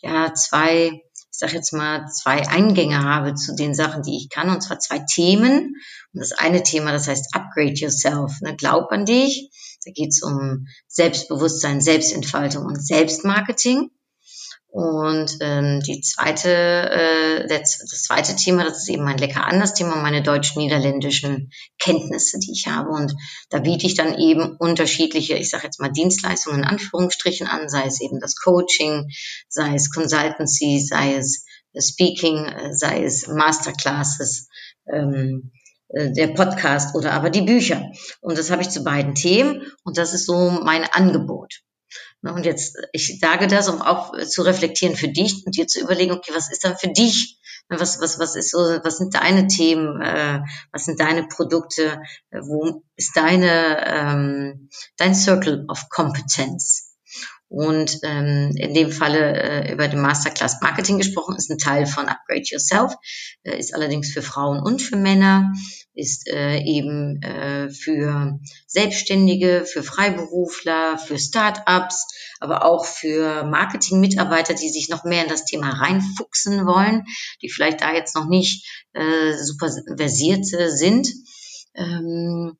ja 0.00 0.32
zwei 0.34 1.02
ich 1.32 1.38
sage 1.38 1.54
jetzt 1.54 1.72
mal, 1.72 2.06
zwei 2.08 2.46
Eingänge 2.46 3.02
habe 3.02 3.34
zu 3.34 3.54
den 3.54 3.74
Sachen, 3.74 4.02
die 4.02 4.16
ich 4.18 4.28
kann, 4.28 4.50
und 4.50 4.60
zwar 4.60 4.78
zwei 4.78 4.98
Themen. 4.98 5.76
Und 6.12 6.20
das 6.20 6.32
eine 6.32 6.62
Thema, 6.62 6.92
das 6.92 7.08
heißt 7.08 7.34
Upgrade 7.34 7.72
Yourself, 7.72 8.40
ne? 8.42 8.54
glaub 8.54 8.92
an 8.92 9.06
dich. 9.06 9.50
Da 9.84 9.90
geht 9.92 10.10
es 10.10 10.22
um 10.22 10.66
Selbstbewusstsein, 10.88 11.80
Selbstentfaltung 11.80 12.66
und 12.66 12.86
Selbstmarketing. 12.86 13.90
Und 14.72 15.36
ähm, 15.40 15.80
die 15.80 16.00
zweite, 16.00 16.48
äh, 16.48 17.46
das, 17.46 17.76
das 17.78 18.04
zweite 18.04 18.34
Thema, 18.36 18.64
das 18.64 18.78
ist 18.78 18.88
eben 18.88 19.04
mein 19.04 19.18
lecker 19.18 19.46
anders 19.46 19.74
Thema, 19.74 19.96
meine 19.96 20.22
deutsch-niederländischen 20.22 21.50
Kenntnisse, 21.78 22.38
die 22.38 22.52
ich 22.52 22.68
habe. 22.68 22.88
Und 22.88 23.14
da 23.50 23.58
biete 23.58 23.84
ich 23.84 23.96
dann 23.96 24.18
eben 24.18 24.56
unterschiedliche, 24.56 25.34
ich 25.34 25.50
sage 25.50 25.64
jetzt 25.64 25.78
mal 25.78 25.92
Dienstleistungen 25.92 26.60
in 26.60 26.64
Anführungsstrichen 26.64 27.46
an, 27.46 27.68
sei 27.68 27.84
es 27.84 28.00
eben 28.00 28.18
das 28.18 28.34
Coaching, 28.34 29.10
sei 29.46 29.74
es 29.74 29.92
Consultancy, 29.92 30.80
sei 30.80 31.16
es 31.16 31.44
Speaking, 31.78 32.46
sei 32.72 33.04
es 33.04 33.28
Masterclasses. 33.28 34.48
Ähm, 34.90 35.52
äh, 35.88 36.12
der 36.12 36.28
Podcast 36.28 36.94
oder 36.94 37.12
aber 37.12 37.28
die 37.28 37.42
Bücher. 37.42 37.90
Und 38.22 38.38
das 38.38 38.50
habe 38.50 38.62
ich 38.62 38.70
zu 38.70 38.82
beiden 38.82 39.14
Themen 39.14 39.70
und 39.84 39.98
das 39.98 40.14
ist 40.14 40.24
so 40.24 40.50
mein 40.50 40.84
Angebot. 40.84 41.60
Und 42.22 42.46
jetzt, 42.46 42.76
ich 42.92 43.18
sage 43.18 43.48
das, 43.48 43.68
um 43.68 43.82
auch 43.82 44.16
zu 44.26 44.42
reflektieren 44.42 44.94
für 44.94 45.08
dich 45.08 45.44
und 45.44 45.56
dir 45.56 45.66
zu 45.66 45.80
überlegen, 45.80 46.12
okay, 46.12 46.32
was 46.34 46.50
ist 46.50 46.64
dann 46.64 46.76
für 46.76 46.88
dich? 46.88 47.38
Was, 47.68 48.00
was, 48.00 48.18
was 48.18 48.36
ist 48.36 48.50
so, 48.50 48.58
was 48.58 48.98
sind 48.98 49.14
deine 49.14 49.46
Themen? 49.46 50.00
Äh, 50.00 50.40
was 50.72 50.84
sind 50.84 51.00
deine 51.00 51.26
Produkte? 51.26 52.00
Wo 52.30 52.84
ist 52.96 53.16
deine, 53.16 53.84
ähm, 53.86 54.68
dein 54.96 55.14
Circle 55.14 55.64
of 55.68 55.88
Competence? 55.88 56.91
Und 57.52 57.98
ähm, 58.02 58.54
in 58.56 58.72
dem 58.72 58.90
Falle 58.90 59.34
äh, 59.34 59.72
über 59.74 59.86
den 59.86 60.00
Masterclass 60.00 60.62
Marketing 60.62 60.96
gesprochen, 60.96 61.36
ist 61.36 61.50
ein 61.50 61.58
Teil 61.58 61.84
von 61.84 62.08
Upgrade 62.08 62.44
Yourself, 62.46 62.94
äh, 63.42 63.58
ist 63.58 63.74
allerdings 63.74 64.10
für 64.10 64.22
Frauen 64.22 64.62
und 64.62 64.80
für 64.80 64.96
Männer, 64.96 65.52
ist 65.94 66.30
äh, 66.30 66.60
eben 66.62 67.20
äh, 67.20 67.68
für 67.68 68.40
Selbstständige, 68.66 69.66
für 69.70 69.82
Freiberufler, 69.82 70.96
für 70.96 71.18
Startups, 71.18 72.06
aber 72.40 72.64
auch 72.64 72.86
für 72.86 73.44
Marketing-Mitarbeiter, 73.44 74.54
die 74.54 74.70
sich 74.70 74.88
noch 74.88 75.04
mehr 75.04 75.24
in 75.24 75.28
das 75.28 75.44
Thema 75.44 75.78
reinfuchsen 75.78 76.64
wollen, 76.64 77.04
die 77.42 77.50
vielleicht 77.50 77.82
da 77.82 77.92
jetzt 77.92 78.16
noch 78.16 78.30
nicht 78.30 78.66
äh, 78.94 79.34
super 79.34 79.70
versiert 79.98 80.46
sind. 80.46 81.06
Ähm, 81.74 82.56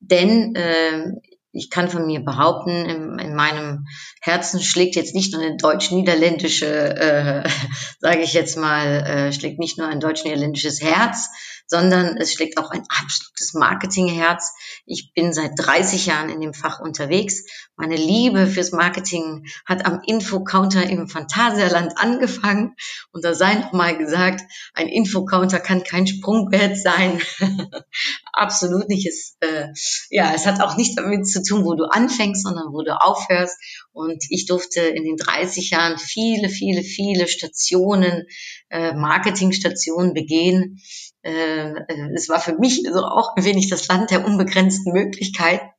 denn 0.00 0.56
äh, 0.56 1.12
ich 1.52 1.70
kann 1.70 1.88
von 1.88 2.06
mir 2.06 2.20
behaupten, 2.20 2.70
in, 2.70 3.18
in 3.18 3.34
meinem 3.34 3.86
Herzen 4.20 4.60
schlägt 4.60 4.96
jetzt 4.96 5.14
nicht 5.14 5.32
nur 5.32 5.42
eine 5.42 5.56
deutsch-niederländische, 5.56 6.66
äh, 6.66 7.48
sage 8.00 8.20
ich 8.22 8.32
jetzt 8.32 8.56
mal, 8.56 8.86
äh, 8.86 9.32
schlägt 9.32 9.58
nicht 9.58 9.78
nur 9.78 9.86
ein 9.86 10.00
deutsch-niederländisches 10.00 10.80
Herz, 10.82 11.28
sondern 11.66 12.16
es 12.16 12.32
schlägt 12.32 12.58
auch 12.58 12.70
ein 12.70 12.84
absolutes 12.88 13.54
Marketingherz. 13.54 14.52
Ich 14.86 15.12
bin 15.14 15.32
seit 15.32 15.52
30 15.56 16.06
Jahren 16.06 16.28
in 16.28 16.40
dem 16.40 16.54
Fach 16.54 16.80
unterwegs. 16.80 17.44
Meine 17.82 17.96
Liebe 17.96 18.46
fürs 18.46 18.70
Marketing 18.70 19.44
hat 19.66 19.86
am 19.86 20.02
Infocounter 20.06 20.88
im 20.88 21.08
Phantasialand 21.08 21.98
angefangen. 21.98 22.76
Und 23.10 23.24
da 23.24 23.34
sei 23.34 23.56
noch 23.56 23.72
mal 23.72 23.98
gesagt, 23.98 24.42
ein 24.72 24.86
Infocounter 24.86 25.58
kann 25.58 25.82
kein 25.82 26.06
Sprungbrett 26.06 26.78
sein. 26.78 27.20
Absolut 28.32 28.88
nicht. 28.88 29.08
Es, 29.08 29.36
äh, 29.40 29.66
ja, 30.10 30.32
es 30.32 30.46
hat 30.46 30.60
auch 30.60 30.76
nichts 30.76 30.94
damit 30.94 31.26
zu 31.26 31.42
tun, 31.42 31.64
wo 31.64 31.74
du 31.74 31.86
anfängst, 31.90 32.44
sondern 32.44 32.72
wo 32.72 32.82
du 32.82 32.96
aufhörst. 32.96 33.56
Und 33.90 34.22
ich 34.28 34.46
durfte 34.46 34.80
in 34.82 35.02
den 35.02 35.16
30 35.16 35.70
Jahren 35.70 35.98
viele, 35.98 36.50
viele, 36.50 36.84
viele 36.84 37.26
Stationen, 37.26 38.28
äh, 38.68 38.94
Marketingstationen 38.94 40.14
begehen 40.14 40.80
äh, 41.22 41.72
es 42.14 42.28
war 42.28 42.40
für 42.40 42.58
mich 42.58 42.82
so 42.82 43.04
auch 43.04 43.36
ein 43.36 43.44
wenig 43.44 43.68
das 43.70 43.86
Land 43.88 44.10
der 44.10 44.24
unbegrenzten 44.24 44.92
Möglichkeiten. 44.92 45.71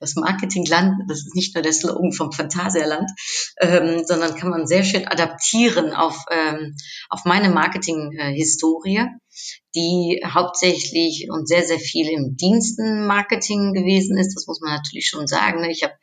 Das 0.00 0.16
Marketingland, 0.16 1.02
das 1.08 1.18
ist 1.18 1.34
nicht 1.34 1.54
nur 1.54 1.62
der 1.62 1.72
Slogan 1.72 2.12
vom 2.12 2.32
Phantasialand, 2.32 3.10
ähm, 3.60 4.02
sondern 4.04 4.36
kann 4.36 4.50
man 4.50 4.66
sehr 4.66 4.84
schön 4.84 5.06
adaptieren 5.06 5.92
auf, 5.92 6.24
ähm, 6.30 6.76
auf 7.08 7.24
meine 7.24 7.50
Marketing-Historie, 7.50 9.06
die 9.74 10.20
hauptsächlich 10.24 11.28
und 11.30 11.48
sehr, 11.48 11.64
sehr 11.64 11.78
viel 11.78 12.08
im 12.08 12.36
Dienstenmarketing 12.36 13.72
gewesen 13.72 14.18
ist. 14.18 14.34
Das 14.34 14.46
muss 14.46 14.60
man 14.60 14.74
natürlich 14.74 15.08
schon 15.08 15.26
sagen. 15.26 15.62
Ich 15.64 15.82
habe 15.82 15.94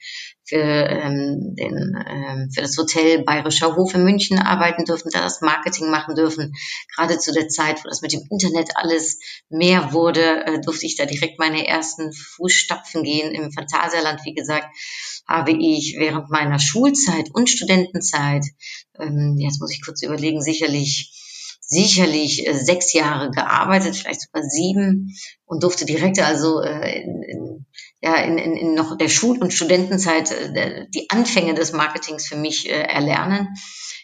für, 0.46 0.58
ähm, 0.58 1.56
den, 1.56 1.96
ähm, 2.08 2.50
für 2.54 2.62
das 2.62 2.78
Hotel 2.78 3.24
Bayerischer 3.24 3.76
Hof 3.76 3.94
in 3.96 4.04
München 4.04 4.40
arbeiten 4.40 4.86
dürfen, 4.86 5.10
da 5.12 5.22
das 5.22 5.42
Marketing 5.42 5.90
machen 5.90 6.16
dürfen. 6.16 6.54
Gerade 6.96 7.18
zu 7.18 7.34
der 7.34 7.48
Zeit, 7.48 7.84
wo 7.84 7.90
das 7.90 8.02
mit 8.02 8.14
dem 8.14 8.24
Internet 8.30 8.70
alles 8.76 9.20
mehr 9.50 9.92
wurde, 9.92 10.46
äh, 10.46 10.62
durfte 10.62 10.86
ich 10.86 10.96
da 10.96 11.06
direkt 11.06 11.40
meine 11.40 11.68
ersten 11.68 12.14
Fußstapfen 12.14 13.04
gehen. 13.04 13.32
Im 13.34 13.52
Phantasialand, 13.52 14.22
wie 14.24 14.34
gesagt, 14.34 14.68
habe 15.28 15.52
ich 15.52 15.96
während 15.98 16.30
meiner 16.30 16.60
Schulzeit 16.60 17.30
und 17.34 17.50
Studentenzeit, 17.50 18.46
ähm, 19.00 19.38
jetzt 19.40 19.60
muss 19.60 19.74
ich 19.74 19.84
kurz 19.84 20.04
überlegen, 20.04 20.42
sicherlich 20.42 21.12
sicherlich 21.68 22.48
äh, 22.48 22.54
sechs 22.54 22.94
Jahre 22.94 23.32
gearbeitet, 23.32 23.96
vielleicht 23.96 24.22
sogar 24.22 24.44
sieben 24.44 25.16
und 25.46 25.64
durfte 25.64 25.86
direkt 25.86 26.20
also 26.20 26.62
äh, 26.62 27.02
in, 27.02 27.24
in, 27.24 27.66
ja, 28.02 28.16
in, 28.18 28.38
in, 28.38 28.74
noch 28.76 28.98
der 28.98 29.10
Schul- 29.10 29.42
und 29.42 29.54
Studentenzeit 29.54 30.32
äh, 30.32 30.86
die 30.94 31.10
Anfänge 31.10 31.54
des 31.54 31.74
Marketings 31.74 32.28
für 32.28 32.38
mich 32.38 32.70
erlernen. 32.70 33.50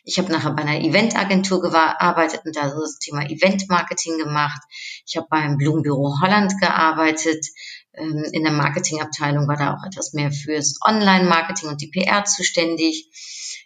Ich 0.03 0.17
habe 0.17 0.31
nachher 0.31 0.53
bei 0.53 0.63
einer 0.63 0.83
Eventagentur 0.83 1.61
gearbeitet 1.61 2.41
und 2.43 2.55
da 2.55 2.71
so 2.71 2.81
das 2.81 2.97
Thema 2.97 3.21
Event-Marketing 3.29 4.17
gemacht. 4.17 4.59
Ich 5.05 5.15
habe 5.15 5.27
beim 5.29 5.57
Blumenbüro 5.57 6.19
Holland 6.21 6.59
gearbeitet. 6.59 7.45
Ähm, 7.93 8.23
in 8.31 8.43
der 8.43 8.53
Marketingabteilung 8.53 9.47
war 9.47 9.57
da 9.57 9.73
auch 9.75 9.85
etwas 9.85 10.13
mehr 10.13 10.31
fürs 10.31 10.79
Online-Marketing 10.85 11.69
und 11.69 11.81
die 11.81 11.89
PR 11.89 12.23
zuständig. 12.25 13.09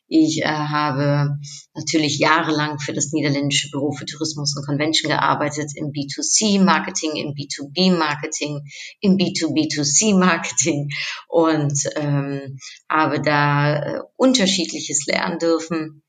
Ich 0.07 0.43
äh, 0.43 0.47
habe 0.47 1.39
natürlich 1.73 2.19
jahrelang 2.19 2.79
für 2.79 2.93
das 2.93 3.11
niederländische 3.11 3.69
Büro 3.71 3.91
für 3.91 4.05
Tourismus 4.05 4.55
und 4.55 4.65
Convention 4.65 5.09
gearbeitet, 5.09 5.71
im 5.75 5.87
B2C-Marketing, 5.87 7.15
im 7.15 7.33
B2B-Marketing, 7.33 8.61
im 9.01 9.17
B2B2C-Marketing 9.17 10.89
und 11.27 11.73
ähm, 11.95 12.59
habe 12.89 13.21
da 13.21 13.75
äh, 13.75 14.01
unterschiedliches 14.15 15.05
lernen 15.07 15.39
dürfen 15.39 16.03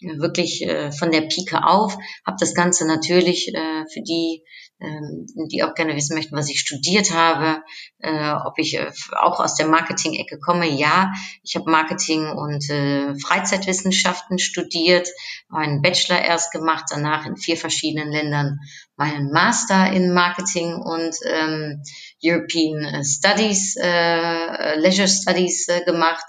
wirklich 0.00 0.62
äh, 0.62 0.92
von 0.92 1.10
der 1.10 1.22
Pike 1.22 1.64
auf, 1.64 1.96
habe 2.26 2.36
das 2.38 2.54
Ganze 2.54 2.86
natürlich 2.86 3.54
äh, 3.54 3.84
für 3.92 4.02
die, 4.02 4.42
die 4.78 5.62
auch 5.62 5.74
gerne 5.74 5.96
wissen 5.96 6.14
möchten, 6.14 6.36
was 6.36 6.50
ich 6.50 6.60
studiert 6.60 7.10
habe, 7.12 7.62
äh, 7.98 8.32
ob 8.44 8.58
ich 8.58 8.76
äh, 8.76 8.90
auch 9.12 9.40
aus 9.40 9.54
der 9.54 9.68
Marketing-Ecke 9.68 10.38
komme. 10.38 10.68
Ja, 10.68 11.12
ich 11.42 11.56
habe 11.56 11.70
Marketing 11.70 12.26
und 12.28 12.68
äh, 12.68 13.14
Freizeitwissenschaften 13.18 14.38
studiert, 14.38 15.08
meinen 15.48 15.80
Bachelor 15.80 16.20
erst 16.20 16.52
gemacht, 16.52 16.84
danach 16.90 17.24
in 17.24 17.36
vier 17.36 17.56
verschiedenen 17.56 18.12
Ländern 18.12 18.58
meinen 18.96 19.30
Master 19.30 19.92
in 19.92 20.12
Marketing 20.12 20.74
und 20.74 21.14
ähm, 21.24 21.82
European 22.22 23.04
Studies, 23.04 23.76
Leisure 23.76 25.08
Studies 25.08 25.66
gemacht 25.84 26.24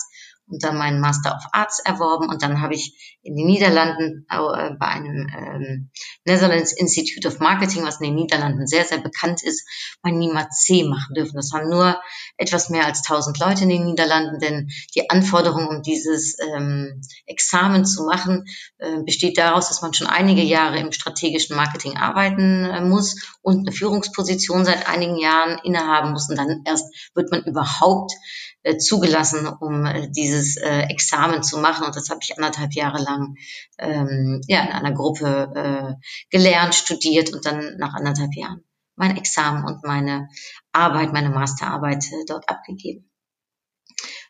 und 0.48 0.64
dann 0.64 0.78
meinen 0.78 1.02
Master 1.02 1.36
of 1.36 1.44
Arts 1.52 1.80
erworben 1.80 2.30
und 2.30 2.42
dann 2.42 2.62
habe 2.62 2.74
ich 2.74 3.18
in 3.22 3.36
den 3.36 3.48
Niederlanden 3.48 4.26
äh, 4.30 4.72
bei 4.80 4.88
einem 4.88 5.28
ähm, 5.36 5.90
Netherlands 6.26 6.72
Institute 6.72 7.28
of 7.28 7.40
Marketing, 7.40 7.84
was 7.84 8.00
in 8.00 8.08
den 8.08 8.16
Niederlanden 8.16 8.66
sehr, 8.68 8.86
sehr 8.86 9.00
bekannt 9.00 9.44
ist, 9.44 9.68
mein 10.02 10.18
NIMA 10.18 10.50
C 10.50 10.84
machen 10.84 11.14
dürfen. 11.14 11.36
Das 11.36 11.52
haben 11.54 11.70
nur 11.70 12.00
etwas 12.38 12.70
mehr 12.70 12.86
als 12.86 13.00
1000 13.00 13.38
Leute 13.40 13.64
in 13.64 13.70
den 13.70 13.86
Niederlanden, 13.86 14.40
denn 14.40 14.70
die 14.96 15.10
Anforderung, 15.10 15.68
um 15.68 15.82
dieses 15.82 16.38
ähm, 16.40 17.02
Examen 17.26 17.86
zu 17.86 18.06
machen, 18.06 18.46
äh, 18.78 19.04
besteht 19.04 19.38
daraus, 19.38 19.68
dass 19.68 19.82
man 19.82 19.94
schon 19.94 20.08
einige 20.08 20.44
Jahre 20.44 20.80
im 20.80 20.94
strategischen 20.94 21.56
Marketing 21.58 21.98
arbeiten 21.98 22.64
äh, 22.64 22.82
muss 22.82 23.38
und 23.42 23.68
eine 23.68 23.76
Führungsposition 23.76 24.64
seit 24.64 24.88
einigen 24.88 25.18
Jahren 25.18 25.60
innehaben 25.64 26.12
muss 26.12 26.30
und 26.30 26.38
dann 26.38 26.62
erst 26.66 26.86
wird 27.14 27.32
man 27.32 27.44
überhaupt 27.44 28.14
äh, 28.68 28.78
zugelassen, 28.78 29.48
um 29.48 29.86
äh, 29.86 30.10
dieses 30.10 30.58
äh, 30.58 30.82
Examen 30.90 31.42
zu 31.42 31.58
machen. 31.58 31.86
Und 31.86 31.96
das 31.96 32.10
habe 32.10 32.20
ich 32.22 32.36
anderthalb 32.36 32.74
Jahre 32.74 33.02
lang 33.02 33.36
ähm, 33.78 34.42
ja, 34.48 34.62
in 34.62 34.72
einer 34.72 34.92
Gruppe 34.92 35.52
äh, 35.56 36.08
gelernt, 36.30 36.76
studiert 36.76 37.34
und 37.34 37.46
dann 37.46 37.78
nach 37.78 37.94
anderthalb 37.94 38.36
Jahren 38.36 38.64
mein 38.98 39.16
Examen 39.16 39.64
und 39.64 39.84
meine 39.84 40.28
Arbeit, 40.74 41.14
meine 41.14 41.30
Masterarbeit 41.30 42.04
äh, 42.12 42.26
dort 42.28 42.50
abgegeben. 42.50 43.10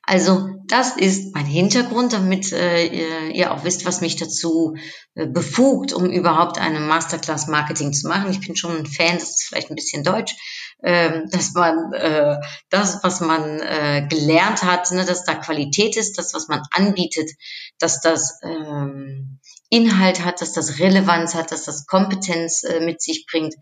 Also 0.04 0.50
das 0.68 0.96
ist 0.96 1.34
mein 1.34 1.46
Hintergrund, 1.46 2.14
damit 2.14 2.54
äh, 2.54 3.28
ihr 3.32 3.52
auch 3.52 3.66
wisst, 3.66 3.86
was 3.86 4.00
mich 4.00 4.16
dazu 4.16 4.78
äh, 5.16 5.26
befugt, 5.28 5.92
um 5.92 6.06
überhaupt 6.06 6.60
eine 6.60 6.80
Masterclass 6.80 7.48
Marketing 7.48 7.92
zu 7.92 8.08
machen. 8.08 8.32
Ich 8.32 8.40
bin 8.40 8.56
schon 8.56 8.78
ein 8.78 8.86
Fan, 8.86 9.16
das 9.16 9.32
ist 9.32 9.44
vielleicht 9.44 9.70
ein 9.70 9.76
bisschen 9.76 10.04
deutsch, 10.04 10.36
dass 10.80 11.54
man 11.54 11.94
äh, 11.94 12.40
das, 12.70 13.04
was 13.04 13.20
man 13.20 13.60
äh, 13.60 14.06
gelernt 14.08 14.64
hat, 14.64 14.92
ne, 14.92 15.06
dass 15.06 15.24
da 15.24 15.34
Qualität 15.34 15.98
ist, 15.98 16.18
das, 16.18 16.34
was 16.34 16.48
man 16.48 16.62
anbietet, 16.72 17.32
dass 17.80 18.02
das 18.02 18.40
ähm, 18.44 19.40
Inhalt 19.70 20.24
hat, 20.24 20.42
dass 20.42 20.54
das 20.54 20.80
Relevanz 20.80 21.36
hat, 21.36 21.52
dass 21.52 21.66
das 21.66 21.88
Kompetenz 21.88 22.64
äh, 22.64 22.80
mit 22.80 23.02
sich 23.02 23.26
bringt, 23.30 23.56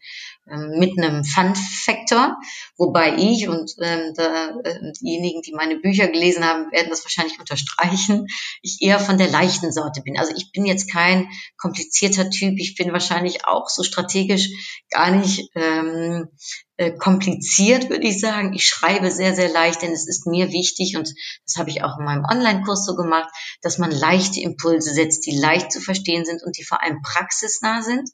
ähm, 0.48 0.78
mit 0.78 0.98
einem 0.98 1.24
Fun-Factor, 1.24 2.38
wobei 2.78 3.16
ich 3.18 3.48
und 3.48 3.72
ähm, 3.82 4.14
äh, 4.16 4.92
diejenigen, 5.02 5.42
die 5.42 5.54
meine 5.54 5.78
Bücher 5.78 6.08
gelesen 6.08 6.46
haben, 6.46 6.72
werden 6.72 6.90
das 6.92 7.04
wahrscheinlich 7.04 7.40
unterstreichen, 7.40 8.28
ich 8.62 8.82
eher 8.82 9.00
von 9.00 9.18
der 9.18 9.30
leichten 9.30 9.72
Sorte 9.72 10.02
bin. 10.02 10.20
Also 10.20 10.34
ich 10.36 10.52
bin 10.52 10.66
jetzt 10.66 10.92
kein 10.92 11.28
komplizierter 11.58 12.30
Typ, 12.30 12.60
ich 12.60 12.76
bin 12.76 12.94
wahrscheinlich 12.94 13.48
auch 13.48 13.70
so 13.70 13.82
strategisch 13.82 14.50
gar 14.92 15.10
nicht 15.10 15.50
ähm, 15.56 16.28
äh, 16.36 16.65
kompliziert, 16.98 17.90
würde 17.90 18.08
ich 18.08 18.20
sagen. 18.20 18.54
Ich 18.54 18.68
schreibe 18.68 19.12
sehr, 19.12 19.36
sehr 19.36 19.50
leicht, 19.50 19.82
denn 19.82 19.92
es 19.92 20.08
ist 20.08 20.28
mir 20.28 20.52
wichtig 20.52 20.98
und 20.98 21.14
das 21.46 21.56
habe 21.58 21.70
ich 21.70 21.84
auch 21.84 21.98
in 22.00 22.06
meinem 22.06 22.26
Online-Kurs 22.26 22.86
so 22.86 22.96
gemacht, 22.96 23.30
dass 23.62 23.78
man 23.78 23.92
leichte 23.92 24.40
Impulse 24.40 24.94
setzt, 24.94 25.26
die 25.26 25.38
leicht 25.38 25.72
zu 25.72 25.82
verstehen 25.82 26.06
verstehen 26.06 26.26
sind 26.26 26.44
und 26.44 26.58
die 26.58 26.64
vor 26.64 26.82
allem 26.84 27.02
praxisnah 27.02 27.82
sind 27.82 28.10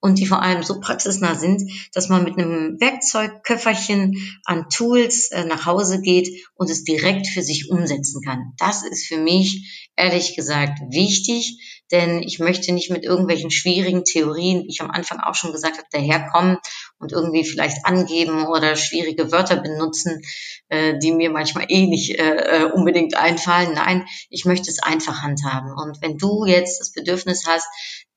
und 0.00 0.18
die 0.18 0.26
vor 0.26 0.42
allem 0.42 0.62
so 0.62 0.80
praxisnah 0.80 1.34
sind, 1.34 1.62
dass 1.92 2.08
man 2.08 2.24
mit 2.24 2.38
einem 2.38 2.80
Werkzeugköfferchen 2.80 4.38
an 4.44 4.68
Tools 4.68 5.30
äh, 5.30 5.44
nach 5.44 5.66
Hause 5.66 6.00
geht 6.00 6.28
und 6.54 6.70
es 6.70 6.84
direkt 6.84 7.26
für 7.28 7.42
sich 7.42 7.70
umsetzen 7.70 8.20
kann. 8.22 8.52
Das 8.58 8.82
ist 8.82 9.06
für 9.06 9.18
mich 9.18 9.90
ehrlich 9.96 10.34
gesagt 10.34 10.80
wichtig, 10.90 11.82
denn 11.92 12.22
ich 12.22 12.38
möchte 12.38 12.72
nicht 12.72 12.90
mit 12.90 13.04
irgendwelchen 13.04 13.50
schwierigen 13.50 14.04
Theorien, 14.04 14.64
wie 14.64 14.70
ich 14.70 14.80
am 14.80 14.90
Anfang 14.90 15.20
auch 15.20 15.34
schon 15.34 15.52
gesagt 15.52 15.76
habe, 15.76 15.86
daherkommen 15.92 16.56
und 16.98 17.12
irgendwie 17.12 17.44
vielleicht 17.44 17.84
angeben 17.84 18.46
oder 18.46 18.76
schwierige 18.76 19.30
Wörter 19.30 19.56
benutzen, 19.56 20.22
äh, 20.68 20.98
die 20.98 21.12
mir 21.12 21.30
manchmal 21.30 21.66
eh 21.68 21.86
nicht 21.86 22.18
äh, 22.18 22.62
äh 22.62 22.64
unbedingt 22.72 23.16
einfallen. 23.16 23.74
Nein, 23.74 24.06
ich 24.30 24.46
möchte 24.46 24.70
es 24.70 24.82
einfach 24.82 25.22
handhaben. 25.22 25.72
Und 25.72 26.00
wenn 26.00 26.16
du 26.16 26.46
jetzt 26.46 26.80
das 26.80 26.92
Bedürfnis 26.92 27.44
hast, 27.46 27.66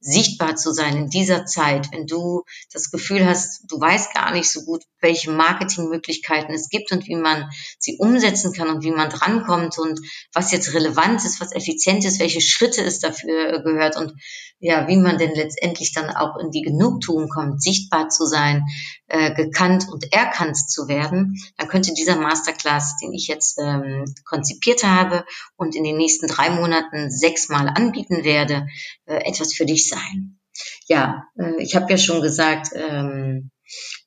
sichtbar 0.06 0.56
zu 0.56 0.72
sein 0.72 0.96
in 0.96 1.10
dieser 1.10 1.46
Zeit, 1.46 1.92
wenn 1.92 2.06
du 2.06 2.44
das 2.72 2.92
Gefühl 2.92 3.26
hast, 3.26 3.64
du 3.70 3.80
weißt 3.80 4.14
gar 4.14 4.32
nicht 4.32 4.50
so 4.50 4.62
gut, 4.62 4.84
welche 5.02 5.32
Marketingmöglichkeiten 5.32 6.54
es 6.54 6.70
gibt 6.70 6.92
und 6.92 7.08
wie 7.08 7.16
man 7.16 7.50
sie 7.80 7.98
umsetzen 7.98 8.54
kann 8.54 8.70
und 8.70 8.84
wie 8.84 8.92
man 8.92 9.10
drankommt 9.10 9.80
und 9.80 10.00
was 10.32 10.52
jetzt 10.52 10.74
relevant 10.76 11.26
ist, 11.26 11.42
was 11.42 11.54
effizient 11.54 12.06
ist, 12.06 12.20
welche 12.20 12.42
Schritte 12.42 12.84
es 12.84 13.00
dafür 13.00 13.64
gehört 13.64 13.98
und 13.98 14.14
ja, 14.60 14.88
wie 14.88 14.98
man 14.98 15.18
denn 15.18 15.34
letztendlich 15.34 15.92
dann 15.92 16.10
auch 16.10 16.38
in 16.38 16.52
die 16.52 16.62
Genugtuung 16.62 17.28
kommt, 17.28 17.62
sichtbar 17.62 18.10
zu 18.10 18.26
sein, 18.26 18.64
äh, 19.08 19.34
gekannt 19.34 19.88
und 19.92 20.12
erkannt 20.14 20.58
zu 20.58 20.88
werden, 20.88 21.36
dann 21.58 21.68
könnte 21.68 21.94
dieser 21.94 22.18
Masterclass, 22.18 22.98
den 23.02 23.14
ich 23.14 23.28
jetzt 23.28 23.60
ähm, 23.60 24.06
konzipiert 24.26 24.84
habe 24.84 25.26
und 25.56 25.76
in 25.76 25.84
den 25.84 25.98
nächsten 25.98 26.28
drei 26.28 26.50
Monaten 26.50 27.12
sechsmal 27.12 27.70
anbieten 27.70 28.24
werde, 28.24 28.68
äh, 29.06 29.18
etwas 29.30 29.54
für 29.54 29.66
dich 29.66 29.88
sein. 29.88 30.40
Ja, 30.88 31.26
äh, 31.38 31.62
ich 31.62 31.76
habe 31.76 31.92
ja 31.92 31.98
schon 31.98 32.22
gesagt, 32.22 32.70
ähm, 32.74 33.52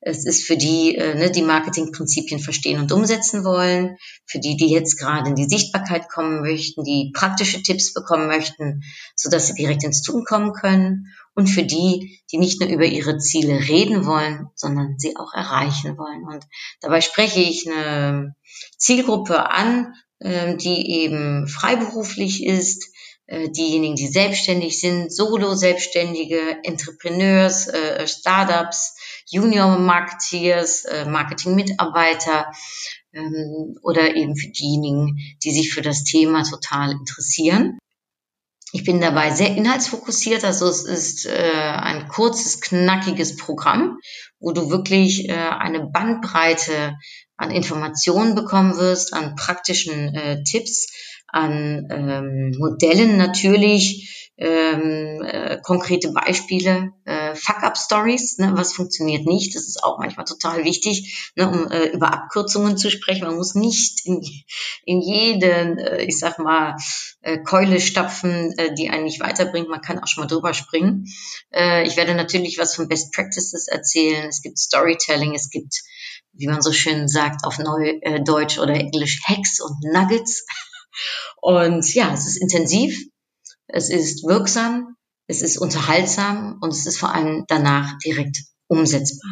es 0.00 0.24
ist 0.24 0.46
für 0.46 0.56
die, 0.56 0.94
äh, 0.96 1.14
ne, 1.14 1.30
die 1.30 1.42
Marketingprinzipien 1.42 2.40
verstehen 2.40 2.80
und 2.80 2.92
umsetzen 2.92 3.44
wollen, 3.44 3.96
für 4.26 4.38
die, 4.38 4.56
die 4.56 4.70
jetzt 4.70 4.98
gerade 4.98 5.30
in 5.30 5.36
die 5.36 5.48
Sichtbarkeit 5.48 6.08
kommen 6.08 6.40
möchten, 6.40 6.84
die 6.84 7.10
praktische 7.14 7.62
Tipps 7.62 7.92
bekommen 7.92 8.26
möchten, 8.26 8.82
so 9.16 9.30
dass 9.30 9.48
sie 9.48 9.54
direkt 9.54 9.84
ins 9.84 10.02
Tun 10.02 10.24
kommen 10.24 10.52
können 10.52 11.06
und 11.34 11.48
für 11.48 11.62
die, 11.62 12.20
die 12.32 12.38
nicht 12.38 12.60
nur 12.60 12.68
über 12.68 12.84
ihre 12.84 13.18
Ziele 13.18 13.68
reden 13.68 14.06
wollen, 14.06 14.48
sondern 14.54 14.98
sie 14.98 15.16
auch 15.16 15.32
erreichen 15.34 15.96
wollen. 15.96 16.24
Und 16.24 16.44
dabei 16.80 17.00
spreche 17.00 17.40
ich 17.40 17.70
eine 17.70 18.34
Zielgruppe 18.76 19.50
an, 19.50 19.94
äh, 20.20 20.56
die 20.56 20.90
eben 20.90 21.46
freiberuflich 21.46 22.44
ist, 22.44 22.92
äh, 23.26 23.50
diejenigen, 23.50 23.94
die 23.94 24.08
selbstständig 24.08 24.80
sind, 24.80 25.14
Solo-Selbstständige, 25.14 26.40
Entrepreneurs, 26.64 27.68
äh, 27.68 28.06
Startups, 28.06 28.97
Junior-Marketeers, 29.30 30.84
äh, 30.84 31.04
Marketing-Mitarbeiter 31.04 32.52
ähm, 33.12 33.76
oder 33.82 34.14
eben 34.14 34.36
für 34.36 34.48
diejenigen, 34.48 35.18
die 35.42 35.52
sich 35.52 35.72
für 35.72 35.82
das 35.82 36.04
Thema 36.04 36.42
total 36.44 36.92
interessieren. 36.92 37.78
Ich 38.72 38.84
bin 38.84 39.00
dabei 39.00 39.30
sehr 39.30 39.56
inhaltsfokussiert, 39.56 40.44
also 40.44 40.66
es 40.66 40.84
ist 40.84 41.26
äh, 41.26 41.30
ein 41.32 42.08
kurzes, 42.08 42.60
knackiges 42.60 43.36
Programm, 43.36 43.98
wo 44.40 44.52
du 44.52 44.68
wirklich 44.70 45.28
äh, 45.28 45.32
eine 45.32 45.86
Bandbreite 45.86 46.96
an 47.38 47.50
Informationen 47.50 48.34
bekommen 48.34 48.76
wirst, 48.76 49.14
an 49.14 49.36
praktischen 49.36 50.14
äh, 50.14 50.42
Tipps, 50.42 50.88
an 51.28 51.88
ähm, 51.90 52.54
Modellen 52.58 53.16
natürlich, 53.16 54.32
ähm, 54.36 55.22
äh, 55.22 55.58
konkrete 55.62 56.12
Beispiele, 56.12 56.92
äh, 57.04 57.17
Fuck-up-Stories, 57.38 58.38
ne, 58.38 58.52
was 58.54 58.74
funktioniert 58.74 59.26
nicht, 59.26 59.54
das 59.54 59.66
ist 59.66 59.82
auch 59.82 59.98
manchmal 59.98 60.26
total 60.26 60.64
wichtig, 60.64 61.32
ne, 61.36 61.48
um 61.48 61.70
äh, 61.70 61.86
über 61.86 62.12
Abkürzungen 62.12 62.76
zu 62.76 62.90
sprechen. 62.90 63.26
Man 63.26 63.36
muss 63.36 63.54
nicht 63.54 64.04
in, 64.04 64.20
in 64.84 65.00
jeden, 65.00 65.78
äh, 65.78 66.02
ich 66.02 66.18
sag 66.18 66.38
mal, 66.38 66.76
äh, 67.20 67.38
Keule 67.38 67.80
stapfen, 67.80 68.52
äh, 68.58 68.74
die 68.74 68.90
einen 68.90 69.04
nicht 69.04 69.20
weiterbringt. 69.20 69.68
Man 69.68 69.80
kann 69.80 69.98
auch 69.98 70.06
schon 70.06 70.24
mal 70.24 70.28
drüber 70.28 70.54
springen. 70.54 71.06
Äh, 71.52 71.86
ich 71.86 71.96
werde 71.96 72.14
natürlich 72.14 72.58
was 72.58 72.74
von 72.74 72.88
Best 72.88 73.12
Practices 73.12 73.68
erzählen. 73.68 74.28
Es 74.28 74.42
gibt 74.42 74.58
Storytelling, 74.58 75.34
es 75.34 75.50
gibt, 75.50 75.82
wie 76.32 76.46
man 76.46 76.62
so 76.62 76.72
schön 76.72 77.08
sagt, 77.08 77.44
auf 77.44 77.58
Neu 77.58 77.98
äh, 78.02 78.20
oder 78.20 78.74
Englisch 78.74 79.20
Hacks 79.26 79.60
und 79.60 79.76
Nuggets. 79.92 80.44
Und 81.40 81.94
ja, 81.94 82.12
es 82.12 82.26
ist 82.26 82.36
intensiv, 82.36 82.98
es 83.68 83.88
ist 83.90 84.24
wirksam, 84.24 84.87
es 85.28 85.42
ist 85.42 85.58
unterhaltsam 85.58 86.58
und 86.60 86.70
es 86.70 86.86
ist 86.86 86.98
vor 86.98 87.14
allem 87.14 87.44
danach 87.48 87.96
direkt 87.98 88.38
umsetzbar. 88.66 89.30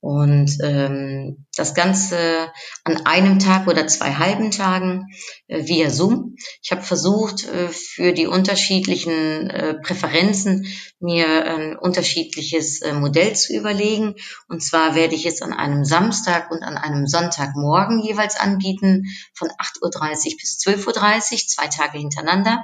Und 0.00 0.58
ähm, 0.62 1.46
das 1.56 1.74
Ganze 1.74 2.52
an 2.84 3.06
einem 3.06 3.38
Tag 3.38 3.66
oder 3.66 3.86
zwei 3.86 4.12
halben 4.12 4.50
Tagen 4.50 5.06
äh, 5.46 5.66
via 5.66 5.88
Zoom. 5.88 6.36
Ich 6.62 6.72
habe 6.72 6.82
versucht, 6.82 7.48
äh, 7.48 7.68
für 7.68 8.12
die 8.12 8.26
unterschiedlichen 8.26 9.48
äh, 9.48 9.74
Präferenzen 9.80 10.66
mir 11.00 11.46
ein 11.46 11.78
unterschiedliches 11.78 12.82
äh, 12.82 12.92
Modell 12.92 13.34
zu 13.34 13.56
überlegen. 13.56 14.14
Und 14.48 14.62
zwar 14.62 14.94
werde 14.94 15.14
ich 15.14 15.24
es 15.24 15.40
an 15.40 15.54
einem 15.54 15.86
Samstag 15.86 16.50
und 16.50 16.62
an 16.62 16.76
einem 16.76 17.06
Sonntagmorgen 17.06 18.00
jeweils 18.00 18.36
anbieten, 18.36 19.04
von 19.32 19.48
8.30 19.48 19.82
Uhr 19.82 20.36
bis 20.38 20.58
12.30 20.58 21.32
Uhr, 21.32 21.38
zwei 21.48 21.68
Tage 21.68 21.96
hintereinander 21.96 22.62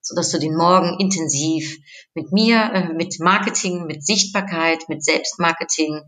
so 0.00 0.14
dass 0.14 0.30
du 0.30 0.38
den 0.38 0.56
Morgen 0.56 0.98
intensiv 0.98 1.78
mit 2.14 2.32
mir, 2.32 2.70
äh, 2.72 2.92
mit 2.92 3.20
Marketing, 3.20 3.86
mit 3.86 4.04
Sichtbarkeit, 4.04 4.88
mit 4.88 5.04
Selbstmarketing 5.04 6.00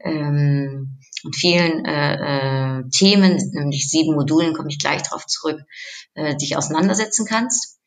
ähm, 0.00 0.98
und 1.24 1.36
vielen 1.36 1.84
äh, 1.84 2.78
äh, 2.78 2.88
Themen, 2.90 3.38
nämlich 3.52 3.88
sieben 3.88 4.14
Modulen, 4.14 4.54
komme 4.54 4.68
ich 4.68 4.78
gleich 4.78 5.02
darauf 5.02 5.26
zurück, 5.26 5.60
äh, 6.14 6.36
dich 6.36 6.56
auseinandersetzen 6.56 7.26
kannst. 7.26 7.78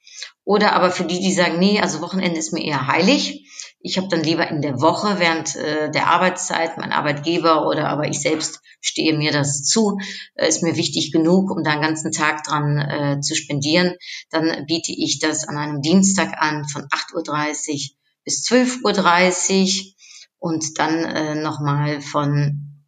Oder 0.43 0.73
aber 0.73 0.91
für 0.91 1.05
die, 1.05 1.19
die 1.19 1.33
sagen, 1.33 1.59
nee, 1.59 1.79
also 1.79 2.01
Wochenende 2.01 2.39
ist 2.39 2.53
mir 2.53 2.63
eher 2.63 2.87
heilig. 2.87 3.40
Ich 3.83 3.97
habe 3.97 4.07
dann 4.09 4.23
lieber 4.23 4.47
in 4.47 4.61
der 4.61 4.79
Woche 4.79 5.19
während 5.19 5.55
äh, 5.55 5.89
der 5.91 6.07
Arbeitszeit 6.07 6.77
mein 6.77 6.91
Arbeitgeber 6.91 7.67
oder 7.67 7.89
aber 7.89 8.07
ich 8.07 8.21
selbst 8.21 8.61
stehe 8.79 9.17
mir 9.17 9.31
das 9.31 9.63
zu, 9.63 9.97
äh, 10.35 10.47
ist 10.47 10.63
mir 10.63 10.75
wichtig 10.75 11.11
genug, 11.11 11.49
um 11.49 11.63
da 11.63 11.71
einen 11.71 11.81
ganzen 11.81 12.11
Tag 12.11 12.43
dran 12.43 12.77
äh, 12.77 13.21
zu 13.21 13.35
spendieren. 13.35 13.95
Dann 14.29 14.65
biete 14.67 14.91
ich 14.91 15.19
das 15.19 15.47
an 15.47 15.57
einem 15.57 15.81
Dienstag 15.81 16.41
an 16.41 16.67
von 16.67 16.83
8.30 16.83 17.91
Uhr 17.91 17.97
bis 18.23 18.45
12.30 18.47 19.63
Uhr 19.63 19.93
und 20.37 20.77
dann 20.79 21.03
äh, 21.05 21.35
nochmal 21.35 22.01
von 22.01 22.83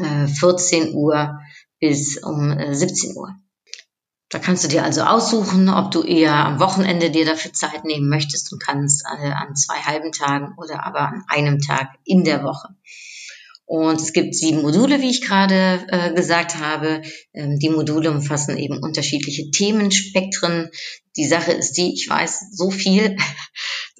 äh, 0.00 0.26
14 0.26 0.94
Uhr 0.94 1.40
bis 1.80 2.22
um 2.22 2.50
äh, 2.50 2.74
17 2.74 3.16
Uhr. 3.16 3.34
Da 4.32 4.38
kannst 4.38 4.64
du 4.64 4.68
dir 4.68 4.82
also 4.82 5.02
aussuchen, 5.02 5.68
ob 5.68 5.90
du 5.90 6.02
eher 6.02 6.34
am 6.34 6.58
Wochenende 6.58 7.10
dir 7.10 7.26
dafür 7.26 7.52
Zeit 7.52 7.84
nehmen 7.84 8.08
möchtest 8.08 8.50
und 8.50 8.62
kannst 8.62 9.04
an 9.04 9.54
zwei 9.56 9.74
halben 9.74 10.10
Tagen 10.10 10.54
oder 10.56 10.86
aber 10.86 11.00
an 11.00 11.24
einem 11.28 11.60
Tag 11.60 11.90
in 12.04 12.24
der 12.24 12.42
Woche. 12.42 12.68
Und 13.66 14.00
es 14.00 14.14
gibt 14.14 14.34
sieben 14.34 14.62
Module, 14.62 15.02
wie 15.02 15.10
ich 15.10 15.20
gerade 15.20 15.84
äh, 15.88 16.14
gesagt 16.14 16.58
habe. 16.58 17.02
Ähm, 17.34 17.58
die 17.58 17.68
Module 17.68 18.10
umfassen 18.10 18.56
eben 18.56 18.82
unterschiedliche 18.82 19.50
Themenspektren. 19.50 20.70
Die 21.16 21.26
Sache 21.26 21.52
ist 21.52 21.72
die, 21.74 21.92
ich 21.92 22.08
weiß 22.08 22.52
so 22.52 22.70
viel, 22.70 23.16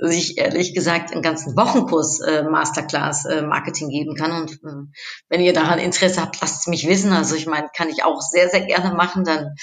dass 0.03 0.17
ich 0.17 0.37
ehrlich 0.37 0.75
gesagt 0.75 1.13
einen 1.13 1.23
ganzen 1.23 1.57
Wochenkurs 1.57 2.21
äh, 2.21 2.43
Masterclass 2.43 3.25
äh, 3.25 3.43
Marketing 3.43 3.89
geben 3.89 4.17
kann. 4.17 4.33
Und 4.33 4.53
äh, 4.65 4.91
wenn 5.29 5.41
ihr 5.41 5.53
daran 5.53 5.79
Interesse 5.79 6.21
habt, 6.21 6.41
lasst 6.41 6.63
es 6.63 6.67
mich 6.67 6.89
wissen. 6.89 7.13
Also 7.13 7.37
ich 7.37 7.47
meine, 7.47 7.69
kann 7.75 7.89
ich 7.89 8.03
auch 8.03 8.21
sehr, 8.21 8.49
sehr 8.49 8.63
gerne 8.63 8.97
machen. 8.97 9.23
Dann 9.23 9.55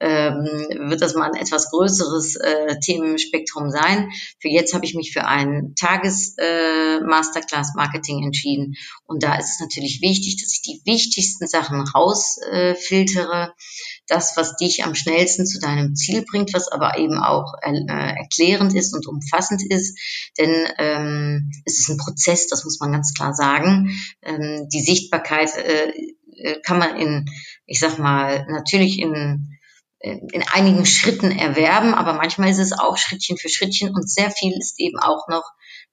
ähm, 0.00 0.44
wird 0.88 1.02
das 1.02 1.16
mal 1.16 1.28
ein 1.28 1.34
etwas 1.34 1.70
größeres 1.70 2.36
äh, 2.36 2.78
Themenspektrum 2.78 3.70
sein. 3.70 4.08
Für 4.38 4.48
jetzt 4.48 4.72
habe 4.72 4.84
ich 4.84 4.94
mich 4.94 5.12
für 5.12 5.24
einen 5.24 5.74
Tages 5.74 6.36
äh, 6.38 7.00
Masterclass 7.00 7.72
Marketing 7.74 8.22
entschieden. 8.22 8.74
Und 9.04 9.24
da 9.24 9.34
ist 9.34 9.50
es 9.54 9.60
natürlich 9.60 10.00
wichtig, 10.00 10.40
dass 10.40 10.52
ich 10.52 10.62
die 10.62 10.80
wichtigsten 10.84 11.48
Sachen 11.48 11.80
rausfiltere. 11.80 13.48
Äh, 13.48 13.62
das, 14.08 14.36
was 14.36 14.56
dich 14.56 14.84
am 14.84 14.94
schnellsten 14.94 15.46
zu 15.46 15.60
deinem 15.60 15.94
Ziel 15.94 16.24
bringt, 16.28 16.52
was 16.54 16.68
aber 16.68 16.98
eben 16.98 17.18
auch 17.18 17.54
äh, 17.62 17.84
erklärend 17.86 18.74
ist 18.74 18.94
und 18.94 19.06
umfassend 19.06 19.62
ist. 19.70 19.98
Denn 20.38 20.66
ähm, 20.78 21.50
es 21.64 21.78
ist 21.78 21.90
ein 21.90 21.98
Prozess, 21.98 22.48
das 22.48 22.64
muss 22.64 22.80
man 22.80 22.92
ganz 22.92 23.12
klar 23.14 23.34
sagen. 23.34 23.90
Ähm, 24.22 24.68
die 24.72 24.82
Sichtbarkeit 24.82 25.50
äh, 25.56 25.92
äh 26.36 26.60
kann 26.62 26.78
man 26.78 26.96
in, 26.96 27.26
ich 27.66 27.80
sag 27.80 27.98
mal, 27.98 28.46
natürlich 28.48 28.98
in 28.98 29.54
in 30.00 30.44
einigen 30.52 30.86
Schritten 30.86 31.32
erwerben, 31.32 31.92
aber 31.92 32.12
manchmal 32.12 32.50
ist 32.50 32.60
es 32.60 32.72
auch 32.72 32.96
Schrittchen 32.96 33.36
für 33.36 33.48
Schrittchen 33.48 33.92
und 33.92 34.08
sehr 34.08 34.30
viel 34.30 34.56
ist 34.56 34.78
eben 34.78 34.96
auch 35.00 35.26
noch 35.26 35.42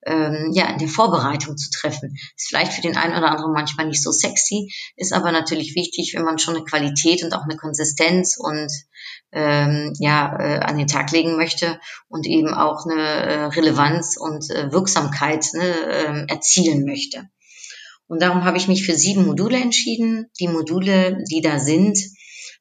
ähm, 0.05 0.51
ja, 0.53 0.67
in 0.67 0.77
der 0.77 0.87
Vorbereitung 0.87 1.57
zu 1.57 1.69
treffen. 1.71 2.15
Ist 2.37 2.47
vielleicht 2.47 2.73
für 2.73 2.81
den 2.81 2.95
einen 2.95 3.17
oder 3.17 3.31
anderen 3.31 3.53
manchmal 3.53 3.87
nicht 3.87 4.03
so 4.03 4.11
sexy, 4.11 4.71
ist 4.95 5.13
aber 5.13 5.31
natürlich 5.31 5.75
wichtig, 5.75 6.13
wenn 6.15 6.23
man 6.23 6.37
schon 6.37 6.55
eine 6.55 6.65
Qualität 6.65 7.23
und 7.23 7.33
auch 7.33 7.43
eine 7.43 7.57
Konsistenz 7.57 8.37
und 8.37 8.71
ähm, 9.31 9.93
ja, 9.99 10.37
äh, 10.39 10.59
an 10.59 10.77
den 10.77 10.87
Tag 10.87 11.11
legen 11.11 11.35
möchte 11.35 11.79
und 12.07 12.25
eben 12.27 12.53
auch 12.53 12.85
eine 12.85 13.01
äh, 13.01 13.43
Relevanz 13.45 14.17
und 14.17 14.49
äh, 14.49 14.71
Wirksamkeit 14.71 15.47
ne, 15.53 15.63
äh, 15.63 16.25
erzielen 16.27 16.85
möchte. 16.85 17.27
Und 18.07 18.21
darum 18.21 18.45
habe 18.45 18.57
ich 18.57 18.67
mich 18.67 18.85
für 18.85 18.95
sieben 18.95 19.25
Module 19.25 19.57
entschieden. 19.57 20.27
Die 20.39 20.47
Module, 20.47 21.23
die 21.31 21.41
da 21.41 21.57
sind, 21.57 21.97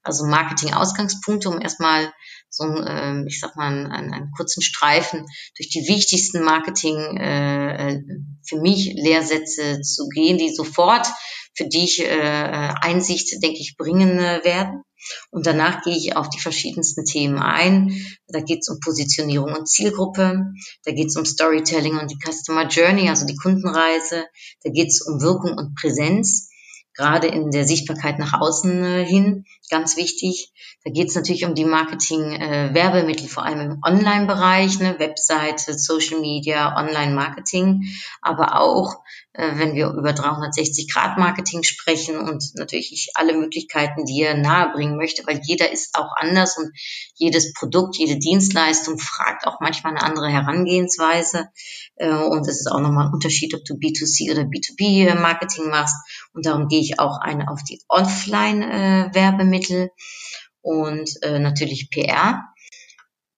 also 0.02 0.24
Marketing-Ausgangspunkte, 0.24 1.50
um 1.50 1.60
erstmal 1.60 2.12
so 2.56 2.64
einen, 2.64 3.26
äh, 3.26 3.28
ich 3.28 3.40
sag 3.40 3.56
mal, 3.56 3.66
einen, 3.66 4.12
einen, 4.12 4.30
kurzen 4.36 4.62
Streifen 4.62 5.26
durch 5.56 5.68
die 5.68 5.86
wichtigsten 5.88 6.42
Marketing 6.42 7.16
äh, 7.16 8.00
für 8.46 8.60
mich 8.60 8.92
Lehrsätze 8.94 9.80
zu 9.80 10.08
gehen, 10.08 10.38
die 10.38 10.54
sofort 10.54 11.06
für 11.56 11.66
dich 11.66 12.00
äh, 12.00 12.74
Einsicht, 12.80 13.42
denke 13.42 13.58
ich, 13.60 13.76
bringen 13.76 14.18
äh, 14.18 14.40
werden. 14.44 14.82
Und 15.30 15.46
danach 15.46 15.82
gehe 15.82 15.96
ich 15.96 16.16
auf 16.16 16.30
die 16.30 16.40
verschiedensten 16.40 17.04
Themen 17.04 17.38
ein. 17.38 17.94
Da 18.28 18.40
geht 18.40 18.60
es 18.62 18.68
um 18.68 18.80
Positionierung 18.80 19.52
und 19.52 19.68
Zielgruppe, 19.68 20.46
da 20.84 20.92
geht 20.92 21.08
es 21.08 21.16
um 21.16 21.26
Storytelling 21.26 21.98
und 21.98 22.10
die 22.10 22.18
Customer 22.18 22.66
Journey, 22.68 23.10
also 23.10 23.26
die 23.26 23.36
Kundenreise, 23.36 24.24
da 24.62 24.70
geht 24.70 24.88
es 24.88 25.02
um 25.02 25.20
Wirkung 25.20 25.58
und 25.58 25.74
Präsenz 25.74 26.48
gerade 26.94 27.26
in 27.26 27.50
der 27.50 27.66
Sichtbarkeit 27.66 28.18
nach 28.18 28.40
außen 28.40 28.84
äh, 28.84 29.04
hin, 29.04 29.44
ganz 29.70 29.96
wichtig. 29.96 30.52
Da 30.84 30.90
geht 30.90 31.08
es 31.08 31.14
natürlich 31.14 31.44
um 31.44 31.54
die 31.54 31.64
Marketing-Werbemittel, 31.64 33.26
äh, 33.26 33.28
vor 33.28 33.44
allem 33.44 33.60
im 33.60 33.82
Online-Bereich, 33.84 34.78
ne, 34.78 34.98
Webseite, 34.98 35.76
Social 35.76 36.20
Media, 36.20 36.76
Online-Marketing, 36.76 37.84
aber 38.22 38.60
auch 38.60 38.96
wenn 39.36 39.74
wir 39.74 39.88
über 39.88 40.10
360-Grad-Marketing 40.10 41.64
sprechen 41.64 42.18
und 42.18 42.52
natürlich 42.54 42.92
ich 42.92 43.10
alle 43.14 43.36
Möglichkeiten 43.36 44.04
dir 44.04 44.36
nahebringen 44.36 44.96
möchte, 44.96 45.26
weil 45.26 45.40
jeder 45.42 45.72
ist 45.72 45.96
auch 45.96 46.12
anders 46.16 46.56
und 46.56 46.70
jedes 47.14 47.52
Produkt, 47.52 47.96
jede 47.96 48.16
Dienstleistung 48.16 48.96
fragt 48.98 49.48
auch 49.48 49.58
manchmal 49.60 49.96
eine 49.96 50.04
andere 50.04 50.28
Herangehensweise. 50.28 51.48
Äh, 51.96 52.14
und 52.14 52.46
es 52.46 52.60
ist 52.60 52.70
auch 52.70 52.78
nochmal 52.80 53.08
ein 53.08 53.12
Unterschied, 53.12 53.54
ob 53.54 53.64
du 53.64 53.74
B2C 53.74 54.30
oder 54.30 54.42
B2B-Marketing 54.42 55.68
machst. 55.68 55.96
Und 56.32 56.46
darum 56.46 56.68
gehe 56.68 56.80
ich 56.80 57.00
auch 57.00 57.18
ein 57.20 57.48
auf 57.48 57.64
die 57.64 57.82
Offline-Werbemittel 57.88 59.90
und 60.60 61.10
äh, 61.22 61.40
natürlich 61.40 61.90
PR. 61.90 62.53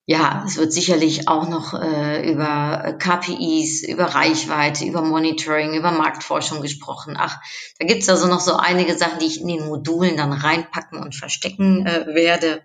Ja, 0.08 0.44
es 0.46 0.56
wird 0.56 0.72
sicherlich 0.72 1.26
auch 1.26 1.48
noch 1.48 1.74
äh, 1.74 2.30
über 2.30 2.94
KPIs, 2.96 3.82
über 3.82 4.04
Reichweite, 4.04 4.84
über 4.84 5.02
Monitoring, 5.02 5.74
über 5.74 5.90
Marktforschung 5.90 6.62
gesprochen. 6.62 7.16
Ach, 7.18 7.40
da 7.80 7.86
gibt's 7.86 8.08
also 8.08 8.28
noch 8.28 8.38
so 8.38 8.54
einige 8.54 8.96
Sachen, 8.96 9.18
die 9.18 9.26
ich 9.26 9.40
in 9.40 9.48
den 9.48 9.66
Modulen 9.66 10.16
dann 10.16 10.32
reinpacken 10.32 11.00
und 11.00 11.16
verstecken 11.16 11.86
äh, 11.86 12.06
werde. 12.14 12.62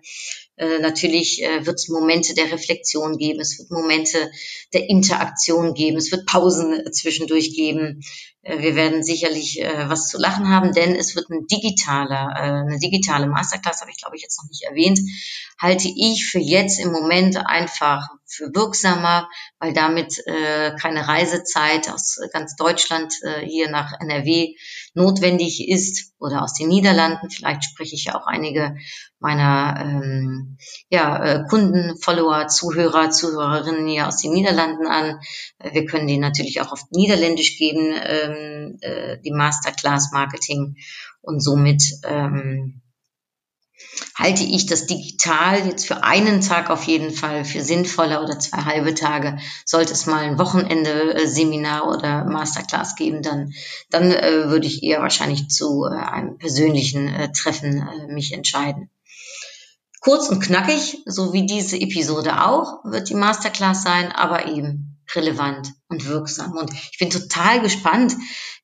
Äh, 0.56 0.80
natürlich 0.80 1.42
äh, 1.42 1.64
wird 1.64 1.76
es 1.76 1.88
Momente 1.88 2.34
der 2.34 2.52
Reflexion 2.52 3.16
geben, 3.16 3.40
es 3.40 3.58
wird 3.58 3.70
Momente 3.70 4.30
der 4.74 4.88
Interaktion 4.88 5.72
geben, 5.72 5.96
es 5.96 6.12
wird 6.12 6.26
Pausen 6.26 6.92
zwischendurch 6.92 7.54
geben. 7.54 8.02
Äh, 8.42 8.58
wir 8.58 8.74
werden 8.74 9.02
sicherlich 9.02 9.62
äh, 9.62 9.88
was 9.88 10.08
zu 10.08 10.18
lachen 10.18 10.48
haben, 10.48 10.72
denn 10.72 10.94
es 10.94 11.16
wird 11.16 11.30
ein 11.30 11.46
digitaler, 11.46 12.34
äh, 12.36 12.70
eine 12.70 12.78
digitale 12.78 13.26
Masterclass, 13.26 13.80
habe 13.80 13.90
ich 13.90 13.96
glaube 13.96 14.16
ich 14.16 14.22
jetzt 14.22 14.38
noch 14.42 14.48
nicht 14.50 14.64
erwähnt, 14.64 15.00
halte 15.58 15.88
ich 15.88 16.26
für 16.26 16.40
jetzt 16.40 16.78
im 16.80 16.92
Moment 16.92 17.38
einfach 17.46 18.08
für 18.32 18.54
wirksamer, 18.54 19.28
weil 19.58 19.72
damit 19.72 20.18
äh, 20.26 20.74
keine 20.80 21.06
Reisezeit 21.06 21.90
aus 21.90 22.18
ganz 22.32 22.56
Deutschland 22.56 23.14
äh, 23.22 23.46
hier 23.46 23.70
nach 23.70 23.92
NRW 24.00 24.54
notwendig 24.94 25.68
ist 25.68 26.12
oder 26.18 26.42
aus 26.42 26.54
den 26.54 26.68
Niederlanden. 26.68 27.30
Vielleicht 27.30 27.64
spreche 27.64 27.94
ich 27.94 28.04
ja 28.06 28.14
auch 28.14 28.26
einige 28.26 28.76
meiner 29.18 29.76
ähm, 29.80 30.58
ja, 30.88 31.24
äh, 31.24 31.44
Kunden, 31.48 31.96
Follower, 32.00 32.48
Zuhörer, 32.48 33.10
Zuhörerinnen 33.10 33.86
hier 33.86 34.08
aus 34.08 34.18
den 34.18 34.32
Niederlanden 34.32 34.86
an. 34.86 35.20
Wir 35.72 35.86
können 35.86 36.06
die 36.06 36.18
natürlich 36.18 36.60
auch 36.60 36.72
auf 36.72 36.84
Niederländisch 36.90 37.56
geben, 37.56 37.94
ähm, 37.94 38.78
äh, 38.80 39.18
die 39.24 39.32
Masterclass 39.32 40.10
Marketing 40.12 40.76
und 41.20 41.40
somit 41.40 41.82
ähm, 42.04 42.81
halte 44.14 44.44
ich 44.44 44.66
das 44.66 44.86
digital 44.86 45.66
jetzt 45.66 45.86
für 45.86 46.02
einen 46.02 46.40
Tag 46.40 46.70
auf 46.70 46.84
jeden 46.84 47.10
Fall 47.12 47.44
für 47.44 47.62
sinnvoller 47.62 48.22
oder 48.22 48.38
zwei 48.38 48.58
halbe 48.58 48.94
Tage. 48.94 49.38
Sollte 49.64 49.92
es 49.92 50.06
mal 50.06 50.24
ein 50.24 50.38
Wochenende 50.38 51.14
äh, 51.14 51.80
oder 51.82 52.24
Masterclass 52.24 52.96
geben, 52.96 53.22
dann, 53.22 53.52
dann 53.90 54.10
äh, 54.10 54.48
würde 54.50 54.66
ich 54.66 54.82
eher 54.82 55.00
wahrscheinlich 55.00 55.48
zu 55.48 55.84
äh, 55.84 55.94
einem 55.94 56.38
persönlichen 56.38 57.08
äh, 57.08 57.32
Treffen 57.32 57.86
äh, 57.86 58.12
mich 58.12 58.32
entscheiden. 58.32 58.90
Kurz 60.00 60.28
und 60.28 60.40
knackig, 60.40 61.02
so 61.06 61.32
wie 61.32 61.46
diese 61.46 61.80
Episode 61.80 62.44
auch, 62.44 62.84
wird 62.84 63.08
die 63.08 63.14
Masterclass 63.14 63.82
sein, 63.84 64.10
aber 64.10 64.48
eben 64.48 64.91
relevant 65.14 65.72
und 65.88 66.06
wirksam. 66.06 66.56
Und 66.56 66.72
ich 66.72 66.98
bin 66.98 67.10
total 67.10 67.60
gespannt, 67.60 68.14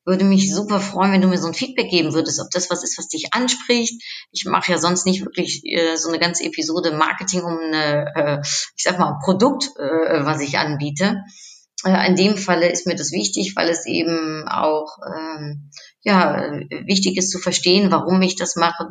würde 0.05 0.25
mich 0.25 0.53
super 0.53 0.79
freuen, 0.79 1.11
wenn 1.11 1.21
du 1.21 1.27
mir 1.27 1.37
so 1.37 1.47
ein 1.47 1.53
Feedback 1.53 1.89
geben 1.89 2.13
würdest, 2.13 2.41
ob 2.41 2.49
das 2.51 2.69
was 2.69 2.83
ist, 2.83 2.97
was 2.97 3.07
dich 3.07 3.33
anspricht. 3.33 4.01
Ich 4.31 4.45
mache 4.45 4.71
ja 4.71 4.77
sonst 4.77 5.05
nicht 5.05 5.23
wirklich 5.23 5.61
äh, 5.65 5.97
so 5.97 6.09
eine 6.09 6.19
ganze 6.19 6.43
Episode 6.43 6.91
Marketing 6.91 7.43
um 7.43 7.57
eine, 7.57 8.05
äh, 8.15 8.39
ich 8.41 8.83
sag 8.83 8.97
mal, 8.97 9.19
Produkt, 9.23 9.69
äh, 9.77 10.25
was 10.25 10.41
ich 10.41 10.57
anbiete. 10.57 11.23
Äh, 11.85 12.07
in 12.07 12.15
dem 12.15 12.37
Falle 12.37 12.71
ist 12.71 12.87
mir 12.87 12.95
das 12.95 13.11
wichtig, 13.11 13.53
weil 13.55 13.69
es 13.69 13.85
eben 13.85 14.47
auch 14.47 14.97
ähm, 15.05 15.69
ja 16.01 16.59
wichtig 16.85 17.17
ist 17.17 17.29
zu 17.29 17.39
verstehen, 17.39 17.91
warum 17.91 18.21
ich 18.21 18.35
das 18.35 18.55
mache. 18.55 18.87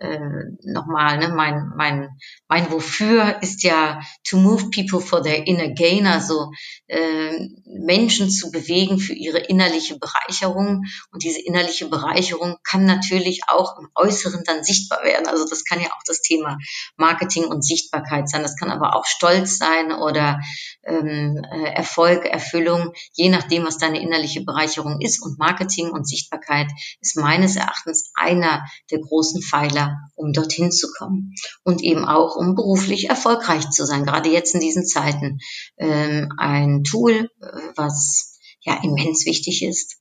Äh, 0.00 0.20
nochmal, 0.62 1.18
ne, 1.18 1.28
mein, 1.28 1.72
mein, 1.74 2.08
mein 2.46 2.70
Wofür 2.70 3.42
ist 3.42 3.64
ja 3.64 4.00
to 4.22 4.36
move 4.36 4.70
people 4.70 5.00
for 5.00 5.24
their 5.24 5.44
inner 5.44 5.70
gain, 5.70 6.06
also 6.06 6.52
äh, 6.86 7.48
Menschen 7.64 8.30
zu 8.30 8.52
bewegen 8.52 9.00
für 9.00 9.12
ihre 9.12 9.38
innerliche 9.38 9.98
Bereicherung. 9.98 10.84
Und 11.10 11.24
diese 11.24 11.40
innerliche 11.44 11.88
Bereicherung 11.88 12.58
kann 12.62 12.84
natürlich 12.84 13.40
auch 13.48 13.76
im 13.80 13.88
Äußeren 13.96 14.44
dann 14.46 14.62
sichtbar 14.62 15.02
werden. 15.02 15.26
Also 15.26 15.44
das 15.48 15.64
kann 15.64 15.80
ja 15.80 15.88
auch 15.88 16.02
das 16.06 16.20
Thema 16.20 16.58
Marketing 16.96 17.46
und 17.46 17.64
Sichtbarkeit 17.64 18.28
sein. 18.28 18.42
Das 18.42 18.56
kann 18.56 18.70
aber 18.70 18.94
auch 18.94 19.04
Stolz 19.04 19.58
sein 19.58 19.90
oder 19.90 20.38
ähm, 20.84 21.42
äh, 21.50 21.72
Erfolg, 21.72 22.24
Erfüllung, 22.24 22.92
je 23.14 23.30
nachdem, 23.30 23.66
was 23.66 23.78
deine 23.78 24.00
innerliche 24.00 24.44
Bereicherung 24.44 25.00
ist. 25.00 25.20
Und 25.24 25.40
Marketing 25.40 25.90
und 25.90 26.08
Sichtbarkeit 26.08 26.68
ist 27.00 27.16
meines 27.16 27.56
Erachtens 27.56 28.12
einer 28.14 28.64
der 28.92 29.00
großen 29.00 29.42
Pfeiler 29.42 29.87
um 30.14 30.32
dorthin 30.32 30.70
zu 30.70 30.88
kommen 30.96 31.34
und 31.62 31.82
eben 31.82 32.04
auch 32.04 32.36
um 32.36 32.54
beruflich 32.54 33.08
erfolgreich 33.08 33.70
zu 33.70 33.86
sein. 33.86 34.04
Gerade 34.04 34.30
jetzt 34.30 34.54
in 34.54 34.60
diesen 34.60 34.86
Zeiten 34.86 35.38
ähm, 35.76 36.32
ein 36.38 36.84
Tool, 36.84 37.28
äh, 37.40 37.46
was 37.76 38.38
ja 38.60 38.80
immens 38.82 39.26
wichtig 39.26 39.64
ist. 39.64 39.98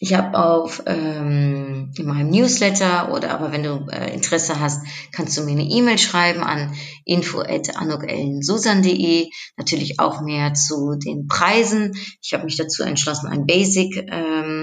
Ich 0.00 0.14
habe 0.14 0.38
auf 0.38 0.84
ähm, 0.86 1.90
in 1.96 2.06
meinem 2.06 2.30
Newsletter 2.30 3.12
oder 3.12 3.32
aber 3.32 3.50
wenn 3.50 3.64
du 3.64 3.88
äh, 3.90 4.14
Interesse 4.14 4.60
hast, 4.60 4.86
kannst 5.10 5.36
du 5.36 5.42
mir 5.42 5.50
eine 5.50 5.64
E-Mail 5.64 5.98
schreiben 5.98 6.44
an 6.44 6.72
info@anukellensusan.de. 7.04 9.28
Natürlich 9.56 9.98
auch 9.98 10.20
mehr 10.20 10.54
zu 10.54 10.94
den 10.94 11.26
Preisen. 11.26 11.96
Ich 12.22 12.32
habe 12.32 12.44
mich 12.44 12.56
dazu 12.56 12.84
entschlossen, 12.84 13.26
ein 13.26 13.44
Basic 13.46 13.96
ähm, 13.96 14.57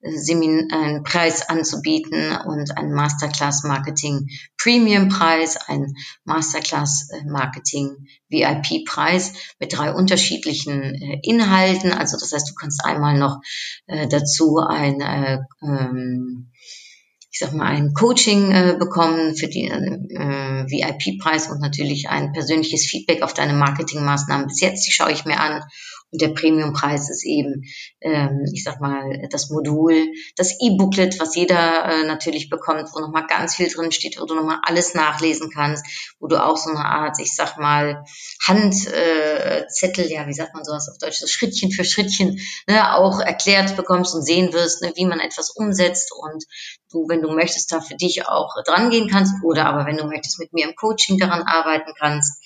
Semin 0.00 0.70
einen 0.72 1.02
Preis 1.02 1.48
anzubieten 1.48 2.36
und 2.46 2.76
einen 2.76 2.92
Masterclass 2.92 3.64
Marketing 3.64 4.28
Premium 4.56 5.08
Preis, 5.08 5.56
einen 5.56 5.96
Masterclass 6.24 7.08
äh, 7.10 7.24
Marketing 7.24 8.06
VIP 8.28 8.84
Preis 8.86 9.32
mit 9.58 9.76
drei 9.76 9.92
unterschiedlichen 9.92 10.82
äh, 10.94 11.20
Inhalten. 11.22 11.92
Also 11.92 12.16
das 12.16 12.32
heißt, 12.32 12.50
du 12.50 12.54
kannst 12.54 12.84
einmal 12.84 13.18
noch 13.18 13.40
äh, 13.86 14.06
dazu 14.06 14.58
ein 14.58 15.00
äh, 15.00 15.38
ähm, 15.62 16.50
ich 17.30 17.46
sag 17.46 17.54
mal, 17.54 17.66
ein 17.66 17.92
Coaching 17.92 18.50
äh, 18.50 18.76
bekommen 18.76 19.36
für 19.36 19.46
den 19.46 20.10
äh, 20.10 20.66
VIP-Preis 20.66 21.48
und 21.48 21.60
natürlich 21.60 22.08
ein 22.08 22.32
persönliches 22.32 22.86
Feedback 22.86 23.22
auf 23.22 23.32
deine 23.32 23.52
Marketingmaßnahmen 23.52 24.48
bis 24.48 24.60
jetzt. 24.60 24.86
Die 24.86 24.90
schaue 24.90 25.12
ich 25.12 25.24
mir 25.24 25.38
an 25.38 25.62
und 26.10 26.22
der 26.22 26.28
Premiumpreis 26.28 27.10
ist 27.10 27.24
eben, 27.24 27.64
ähm, 28.00 28.44
ich 28.52 28.64
sag 28.64 28.80
mal, 28.80 29.28
das 29.30 29.50
Modul, 29.50 30.06
das 30.36 30.56
E-Booklet, 30.60 31.20
was 31.20 31.34
jeder 31.36 31.84
äh, 31.84 32.04
natürlich 32.04 32.48
bekommt, 32.48 32.88
wo 32.94 33.00
nochmal 33.00 33.26
ganz 33.26 33.56
viel 33.56 33.68
drin 33.68 33.92
steht, 33.92 34.18
wo 34.18 34.24
du 34.24 34.34
nochmal 34.34 34.60
alles 34.62 34.94
nachlesen 34.94 35.50
kannst, 35.54 35.84
wo 36.18 36.26
du 36.26 36.42
auch 36.42 36.56
so 36.56 36.70
eine 36.70 36.84
Art, 36.84 37.18
ich 37.20 37.34
sag 37.34 37.58
mal, 37.58 38.04
Handzettel, 38.46 40.06
äh, 40.06 40.12
ja, 40.12 40.26
wie 40.26 40.32
sagt 40.32 40.54
man 40.54 40.64
sowas 40.64 40.88
auf 40.88 40.98
Deutsch, 40.98 41.18
so 41.18 41.26
Schrittchen 41.26 41.70
für 41.70 41.84
Schrittchen, 41.84 42.40
ne, 42.66 42.96
auch 42.96 43.20
erklärt 43.20 43.76
bekommst 43.76 44.14
und 44.14 44.22
sehen 44.22 44.52
wirst, 44.54 44.82
ne, 44.82 44.92
wie 44.96 45.04
man 45.04 45.20
etwas 45.20 45.50
umsetzt 45.50 46.10
und 46.16 46.44
du, 46.90 47.06
wenn 47.08 47.20
du 47.20 47.30
möchtest, 47.30 47.70
da 47.70 47.80
für 47.82 47.96
dich 47.96 48.26
auch 48.26 48.54
dran 48.64 48.88
gehen 48.88 49.08
kannst 49.10 49.34
oder 49.44 49.66
aber 49.66 49.84
wenn 49.84 49.98
du 49.98 50.06
möchtest, 50.06 50.38
mit 50.38 50.54
mir 50.54 50.66
im 50.66 50.74
Coaching 50.74 51.18
daran 51.18 51.42
arbeiten 51.42 51.92
kannst. 51.98 52.42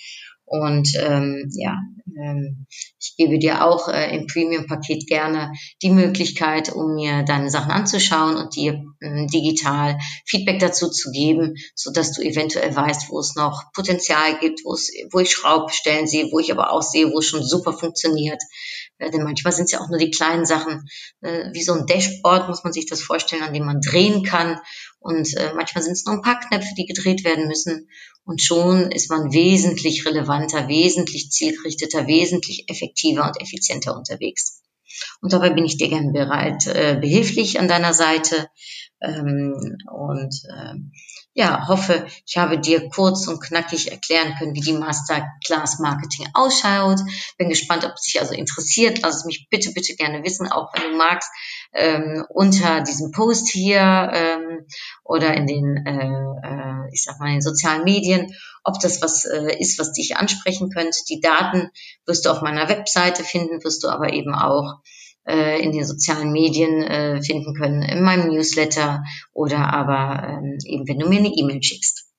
Und 0.52 0.86
ähm, 1.00 1.48
ja, 1.54 1.78
ähm, 2.20 2.66
ich 3.00 3.14
gebe 3.16 3.38
dir 3.38 3.64
auch 3.64 3.88
äh, 3.88 4.14
im 4.14 4.26
Premium-Paket 4.26 5.06
gerne 5.06 5.50
die 5.80 5.88
Möglichkeit, 5.88 6.70
um 6.70 6.94
mir 6.94 7.22
deine 7.22 7.48
Sachen 7.48 7.70
anzuschauen 7.70 8.36
und 8.36 8.54
dir 8.54 8.84
äh, 9.00 9.26
digital 9.28 9.98
Feedback 10.26 10.58
dazu 10.58 10.90
zu 10.90 11.10
geben, 11.10 11.54
so 11.74 11.90
dass 11.90 12.12
du 12.12 12.20
eventuell 12.20 12.76
weißt, 12.76 13.08
wo 13.08 13.18
es 13.18 13.34
noch 13.34 13.72
Potenzial 13.72 14.38
gibt, 14.40 14.60
wo 14.66 14.74
es, 14.74 14.92
wo 15.10 15.20
ich 15.20 15.32
Schraubstellen 15.32 16.06
sehe, 16.06 16.28
wo 16.30 16.38
ich 16.38 16.52
aber 16.52 16.70
auch 16.70 16.82
sehe, 16.82 17.10
wo 17.10 17.20
es 17.20 17.26
schon 17.26 17.42
super 17.42 17.72
funktioniert. 17.72 18.42
Äh, 18.98 19.10
denn 19.10 19.24
manchmal 19.24 19.54
sind 19.54 19.64
es 19.64 19.72
ja 19.72 19.80
auch 19.80 19.88
nur 19.88 19.98
die 19.98 20.10
kleinen 20.10 20.44
Sachen, 20.44 20.84
äh, 21.22 21.46
wie 21.54 21.62
so 21.62 21.72
ein 21.72 21.86
Dashboard 21.86 22.48
muss 22.48 22.62
man 22.62 22.74
sich 22.74 22.84
das 22.84 23.00
vorstellen, 23.00 23.42
an 23.42 23.54
dem 23.54 23.64
man 23.64 23.80
drehen 23.80 24.22
kann. 24.22 24.60
Und 25.02 25.36
äh, 25.36 25.52
manchmal 25.54 25.82
sind 25.82 25.92
es 25.92 26.04
nur 26.04 26.14
ein 26.14 26.22
paar 26.22 26.40
Knöpfe, 26.40 26.74
die 26.76 26.86
gedreht 26.86 27.24
werden 27.24 27.48
müssen. 27.48 27.88
Und 28.24 28.40
schon 28.40 28.90
ist 28.92 29.10
man 29.10 29.32
wesentlich 29.32 30.06
relevanter, 30.06 30.68
wesentlich 30.68 31.30
zielgerichteter, 31.30 32.06
wesentlich 32.06 32.64
effektiver 32.68 33.26
und 33.26 33.40
effizienter 33.40 33.96
unterwegs. 33.96 34.62
Und 35.20 35.32
dabei 35.32 35.50
bin 35.50 35.64
ich 35.64 35.76
dir 35.76 35.88
gern 35.88 36.12
bereit, 36.12 36.66
äh, 36.66 36.98
behilflich 37.00 37.58
an 37.58 37.68
deiner 37.68 37.94
Seite. 37.94 38.48
Ähm, 39.00 39.76
und 39.90 40.34
äh, 40.48 40.74
ja, 41.34 41.66
hoffe, 41.66 42.06
ich 42.26 42.36
habe 42.36 42.58
dir 42.58 42.88
kurz 42.90 43.26
und 43.26 43.42
knackig 43.42 43.90
erklären 43.90 44.34
können, 44.38 44.54
wie 44.54 44.60
die 44.60 44.74
Masterclass 44.74 45.78
Marketing 45.78 46.28
ausschaut. 46.34 47.00
Bin 47.38 47.48
gespannt, 47.48 47.84
ob 47.84 47.92
es 47.94 48.02
dich 48.02 48.20
also 48.20 48.34
interessiert. 48.34 49.00
Lass 49.02 49.16
es 49.16 49.24
mich 49.24 49.48
bitte, 49.48 49.72
bitte 49.72 49.94
gerne 49.94 50.22
wissen, 50.24 50.50
auch 50.52 50.72
wenn 50.74 50.92
du 50.92 50.96
magst, 50.98 51.30
ähm, 51.72 52.24
unter 52.28 52.82
diesem 52.82 53.12
Post 53.12 53.48
hier 53.48 54.10
ähm, 54.12 54.66
oder 55.04 55.34
in 55.34 55.46
den, 55.46 55.86
äh, 55.86 56.46
äh, 56.46 56.90
ich 56.92 57.02
sag 57.02 57.18
mal, 57.18 57.28
in 57.28 57.36
den 57.36 57.42
sozialen 57.42 57.84
Medien, 57.84 58.34
ob 58.62 58.78
das 58.80 59.00
was 59.00 59.24
äh, 59.24 59.56
ist, 59.58 59.78
was 59.78 59.92
dich 59.92 60.16
ansprechen 60.16 60.70
könnte. 60.70 60.98
Die 61.08 61.20
Daten 61.20 61.70
wirst 62.04 62.26
du 62.26 62.30
auf 62.30 62.42
meiner 62.42 62.68
Webseite 62.68 63.24
finden, 63.24 63.64
wirst 63.64 63.82
du 63.84 63.88
aber 63.88 64.12
eben 64.12 64.34
auch 64.34 64.80
äh, 65.26 65.62
in 65.62 65.72
den 65.72 65.84
sozialen 65.84 66.32
Medien 66.32 66.82
äh, 66.82 67.22
finden 67.22 67.54
können, 67.54 67.82
in 67.82 68.02
meinem 68.02 68.28
Newsletter 68.28 69.02
oder 69.32 69.72
aber 69.72 70.28
ähm, 70.28 70.58
eben, 70.66 70.88
wenn 70.88 70.98
du 70.98 71.08
mir 71.08 71.18
eine 71.18 71.32
E-Mail 71.34 71.62
schickst. 71.62 72.11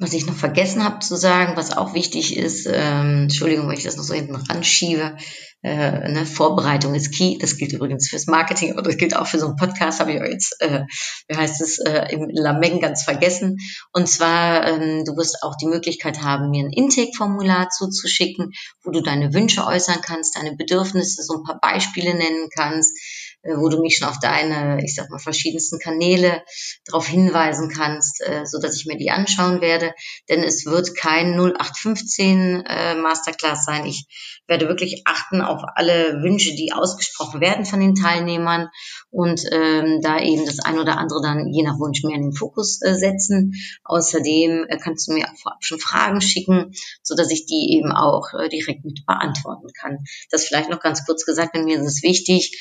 Was 0.00 0.14
ich 0.14 0.26
noch 0.26 0.34
vergessen 0.34 0.82
habe 0.82 1.00
zu 1.00 1.14
sagen, 1.14 1.58
was 1.58 1.76
auch 1.76 1.92
wichtig 1.92 2.34
ist, 2.34 2.66
ähm, 2.66 3.24
Entschuldigung, 3.24 3.68
wenn 3.68 3.76
ich 3.76 3.84
das 3.84 3.98
noch 3.98 4.02
so 4.02 4.14
hinten 4.14 4.34
ranschiebe, 4.34 5.18
äh, 5.62 6.10
ne, 6.10 6.24
Vorbereitung 6.24 6.94
ist 6.94 7.12
key. 7.12 7.36
Das 7.38 7.58
gilt 7.58 7.74
übrigens 7.74 8.08
fürs 8.08 8.26
Marketing, 8.26 8.72
aber 8.72 8.80
das 8.80 8.96
gilt 8.96 9.14
auch 9.14 9.26
für 9.26 9.38
so 9.38 9.48
einen 9.48 9.56
Podcast, 9.56 10.00
habe 10.00 10.12
ich 10.12 10.20
jetzt, 10.20 10.56
äh, 10.60 10.84
wie 11.28 11.36
heißt 11.36 11.60
es, 11.60 11.78
äh, 11.80 12.14
im 12.14 12.30
Lameng 12.30 12.80
ganz 12.80 13.02
vergessen. 13.02 13.58
Und 13.92 14.08
zwar, 14.08 14.66
ähm, 14.66 15.04
du 15.04 15.18
wirst 15.18 15.42
auch 15.42 15.54
die 15.56 15.66
Möglichkeit 15.66 16.22
haben, 16.22 16.48
mir 16.48 16.64
ein 16.64 16.72
Intake-Formular 16.72 17.68
zuzuschicken, 17.68 18.52
wo 18.82 18.92
du 18.92 19.02
deine 19.02 19.34
Wünsche 19.34 19.66
äußern 19.66 20.00
kannst, 20.00 20.34
deine 20.34 20.56
Bedürfnisse, 20.56 21.22
so 21.22 21.34
ein 21.34 21.44
paar 21.44 21.60
Beispiele 21.60 22.14
nennen 22.14 22.48
kannst 22.56 22.96
wo 23.42 23.68
du 23.68 23.80
mich 23.80 23.96
schon 23.96 24.08
auf 24.08 24.18
deine, 24.20 24.84
ich 24.84 24.94
sag 24.94 25.08
mal, 25.10 25.18
verschiedensten 25.18 25.78
Kanäle 25.78 26.42
darauf 26.84 27.06
hinweisen 27.06 27.70
kannst, 27.70 28.20
äh, 28.20 28.44
so 28.44 28.60
dass 28.60 28.76
ich 28.76 28.86
mir 28.86 28.96
die 28.96 29.10
anschauen 29.10 29.60
werde. 29.60 29.94
Denn 30.28 30.42
es 30.42 30.66
wird 30.66 30.94
kein 30.94 31.32
0815 31.38 32.64
äh, 32.66 32.94
Masterclass 32.96 33.64
sein. 33.64 33.86
Ich 33.86 34.06
werde 34.46 34.68
wirklich 34.68 35.02
achten 35.06 35.40
auf 35.40 35.62
alle 35.76 36.22
Wünsche, 36.22 36.54
die 36.54 36.72
ausgesprochen 36.72 37.40
werden 37.40 37.64
von 37.64 37.80
den 37.80 37.94
Teilnehmern 37.94 38.68
und 39.10 39.40
ähm, 39.52 40.00
da 40.02 40.20
eben 40.20 40.44
das 40.44 40.58
ein 40.58 40.78
oder 40.78 40.98
andere 40.98 41.22
dann 41.22 41.48
je 41.52 41.62
nach 41.62 41.78
Wunsch 41.78 42.02
mehr 42.02 42.16
in 42.16 42.22
den 42.22 42.32
Fokus 42.34 42.82
äh, 42.82 42.94
setzen. 42.94 43.54
Außerdem 43.84 44.66
äh, 44.68 44.76
kannst 44.78 45.08
du 45.08 45.12
mir 45.12 45.26
auch 45.26 45.38
vorab 45.40 45.64
schon 45.64 45.78
Fragen 45.78 46.20
schicken, 46.20 46.72
so 47.02 47.14
dass 47.14 47.30
ich 47.30 47.46
die 47.46 47.76
eben 47.78 47.92
auch 47.92 48.34
äh, 48.34 48.48
direkt 48.48 48.84
mit 48.84 49.06
beantworten 49.06 49.68
kann. 49.80 49.98
Das 50.30 50.46
vielleicht 50.46 50.68
noch 50.68 50.80
ganz 50.80 51.06
kurz 51.06 51.24
gesagt, 51.24 51.54
denn 51.54 51.64
mir 51.64 51.78
ist 51.80 51.86
es 51.86 52.02
wichtig, 52.02 52.52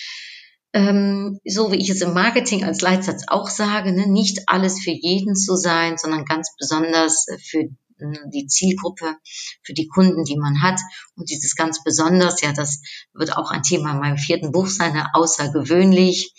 ähm, 0.74 1.40
so 1.46 1.72
wie 1.72 1.78
ich 1.78 1.90
es 1.90 2.02
im 2.02 2.14
Marketing 2.14 2.64
als 2.64 2.82
Leitsatz 2.82 3.24
auch 3.28 3.50
sage, 3.50 3.92
ne, 3.92 4.08
nicht 4.08 4.44
alles 4.48 4.80
für 4.84 4.92
jeden 4.92 5.36
zu 5.36 5.56
sein, 5.56 5.98
sondern 5.98 6.26
ganz 6.26 6.56
besonders 6.60 7.26
für 7.50 7.62
äh, 7.62 8.18
die 8.32 8.46
Zielgruppe, 8.46 9.16
für 9.64 9.74
die 9.74 9.88
Kunden, 9.88 10.24
die 10.24 10.38
man 10.38 10.62
hat. 10.62 10.80
Und 11.16 11.30
dieses 11.30 11.56
ganz 11.56 11.84
besonders, 11.84 12.42
ja, 12.42 12.54
das 12.54 12.82
wird 13.14 13.36
auch 13.36 13.52
ein 13.52 13.64
Thema 13.64 13.94
in 13.94 14.00
meinem 14.00 14.18
vierten 14.18 14.52
Buch 14.52 14.68
sein, 14.68 14.94
ne, 14.94 15.08
außergewöhnlich, 15.14 16.34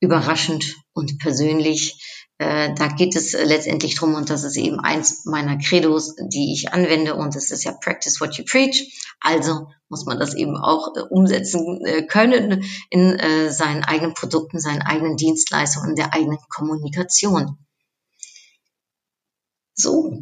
überraschend 0.00 0.76
und 0.92 1.18
persönlich. 1.18 2.21
Äh, 2.42 2.74
da 2.74 2.88
geht 2.88 3.14
es 3.14 3.34
letztendlich 3.34 3.94
drum 3.94 4.14
und 4.14 4.28
das 4.28 4.42
ist 4.42 4.56
eben 4.56 4.80
eins 4.80 5.24
meiner 5.26 5.58
Credos, 5.58 6.16
die 6.18 6.52
ich 6.52 6.72
anwende 6.72 7.14
und 7.14 7.36
es 7.36 7.52
ist 7.52 7.62
ja 7.62 7.72
Practice 7.72 8.20
what 8.20 8.34
you 8.34 8.44
preach. 8.44 9.14
Also 9.20 9.68
muss 9.88 10.06
man 10.06 10.18
das 10.18 10.34
eben 10.34 10.56
auch 10.56 10.96
äh, 10.96 11.00
umsetzen 11.02 11.84
äh, 11.84 12.02
können 12.02 12.64
in 12.90 13.16
äh, 13.16 13.50
seinen 13.52 13.84
eigenen 13.84 14.14
Produkten, 14.14 14.58
seinen 14.58 14.82
eigenen 14.82 15.16
Dienstleistungen, 15.16 15.90
in 15.90 15.96
der 15.96 16.14
eigenen 16.14 16.38
Kommunikation. 16.48 17.58
So, 19.74 20.12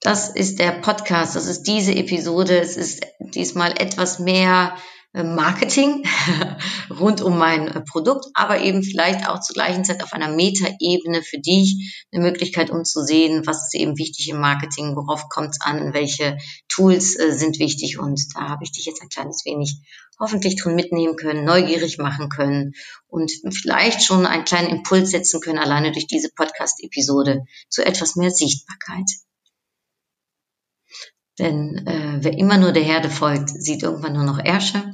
das 0.00 0.28
ist 0.28 0.58
der 0.58 0.72
Podcast, 0.72 1.36
das 1.36 1.46
ist 1.46 1.62
diese 1.62 1.94
Episode. 1.94 2.58
Es 2.58 2.76
ist 2.76 3.06
diesmal 3.18 3.72
etwas 3.80 4.18
mehr 4.18 4.76
Marketing 5.12 6.04
rund 6.90 7.20
um 7.20 7.36
mein 7.36 7.68
äh, 7.68 7.82
Produkt, 7.82 8.26
aber 8.32 8.60
eben 8.60 8.82
vielleicht 8.82 9.28
auch 9.28 9.40
zur 9.40 9.54
gleichen 9.54 9.84
Zeit 9.84 10.02
auf 10.02 10.14
einer 10.14 10.28
Metaebene 10.28 11.22
für 11.22 11.38
dich 11.38 12.06
eine 12.10 12.22
Möglichkeit, 12.22 12.70
um 12.70 12.84
zu 12.84 13.04
sehen, 13.04 13.46
was 13.46 13.64
ist 13.64 13.74
eben 13.74 13.98
wichtig 13.98 14.30
im 14.30 14.40
Marketing, 14.40 14.96
worauf 14.96 15.28
kommt 15.28 15.50
es 15.50 15.60
an, 15.60 15.92
welche 15.92 16.38
Tools 16.68 17.18
äh, 17.18 17.32
sind 17.32 17.58
wichtig 17.58 17.98
und 17.98 18.20
da 18.34 18.48
habe 18.48 18.64
ich 18.64 18.72
dich 18.72 18.86
jetzt 18.86 19.02
ein 19.02 19.10
kleines 19.10 19.44
wenig 19.44 19.76
hoffentlich 20.18 20.56
drin 20.56 20.76
mitnehmen 20.76 21.16
können, 21.16 21.44
neugierig 21.44 21.98
machen 21.98 22.28
können 22.28 22.72
und 23.08 23.30
vielleicht 23.52 24.02
schon 24.02 24.24
einen 24.24 24.44
kleinen 24.44 24.68
Impuls 24.68 25.10
setzen 25.10 25.40
können, 25.40 25.58
alleine 25.58 25.92
durch 25.92 26.06
diese 26.06 26.30
Podcast-Episode 26.34 27.44
zu 27.68 27.84
etwas 27.84 28.16
mehr 28.16 28.30
Sichtbarkeit. 28.30 29.10
Denn 31.38 31.86
äh, 31.86 32.18
wer 32.20 32.38
immer 32.38 32.58
nur 32.58 32.72
der 32.72 32.82
Herde 32.82 33.10
folgt, 33.10 33.50
sieht 33.50 33.82
irgendwann 33.82 34.12
nur 34.12 34.24
noch 34.24 34.38
Ärsche. 34.38 34.91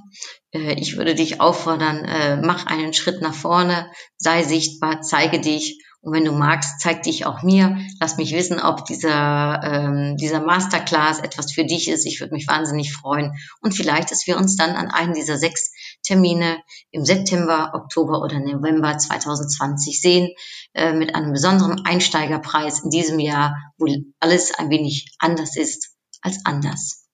Äh, 0.52 0.74
ich 0.74 0.96
würde 0.96 1.14
dich 1.14 1.40
auffordern, 1.40 2.04
äh, 2.04 2.36
mach 2.36 2.66
einen 2.66 2.92
Schritt 2.92 3.22
nach 3.22 3.34
vorne, 3.34 3.90
sei 4.16 4.42
sichtbar, 4.42 5.02
zeige 5.02 5.40
dich. 5.40 5.82
Und 6.00 6.12
wenn 6.12 6.24
du 6.24 6.32
magst, 6.32 6.80
zeig 6.80 7.02
dich 7.02 7.26
auch 7.26 7.42
mir. 7.42 7.76
Lass 8.00 8.18
mich 8.18 8.32
wissen, 8.32 8.60
ob 8.60 8.84
dieser, 8.84 9.60
ähm, 9.64 10.16
dieser 10.16 10.40
Masterclass 10.40 11.18
etwas 11.18 11.52
für 11.52 11.64
dich 11.64 11.88
ist. 11.88 12.06
Ich 12.06 12.20
würde 12.20 12.34
mich 12.34 12.46
wahnsinnig 12.46 12.92
freuen. 12.92 13.32
Und 13.60 13.74
vielleicht, 13.74 14.12
dass 14.12 14.26
wir 14.26 14.36
uns 14.36 14.56
dann 14.56 14.76
an 14.76 14.90
einem 14.90 15.12
dieser 15.12 15.36
sechs 15.36 15.72
Termine 16.04 16.58
im 16.92 17.04
September, 17.04 17.72
Oktober 17.74 18.22
oder 18.22 18.38
November 18.38 18.96
2020 18.96 20.00
sehen, 20.00 20.30
äh, 20.72 20.92
mit 20.92 21.16
einem 21.16 21.32
besonderen 21.32 21.84
Einsteigerpreis 21.84 22.84
in 22.84 22.90
diesem 22.90 23.18
Jahr, 23.18 23.56
wo 23.76 23.86
alles 24.20 24.54
ein 24.54 24.70
wenig 24.70 25.16
anders 25.18 25.56
ist 25.56 25.90
als 26.22 26.38
anders. 26.44 27.08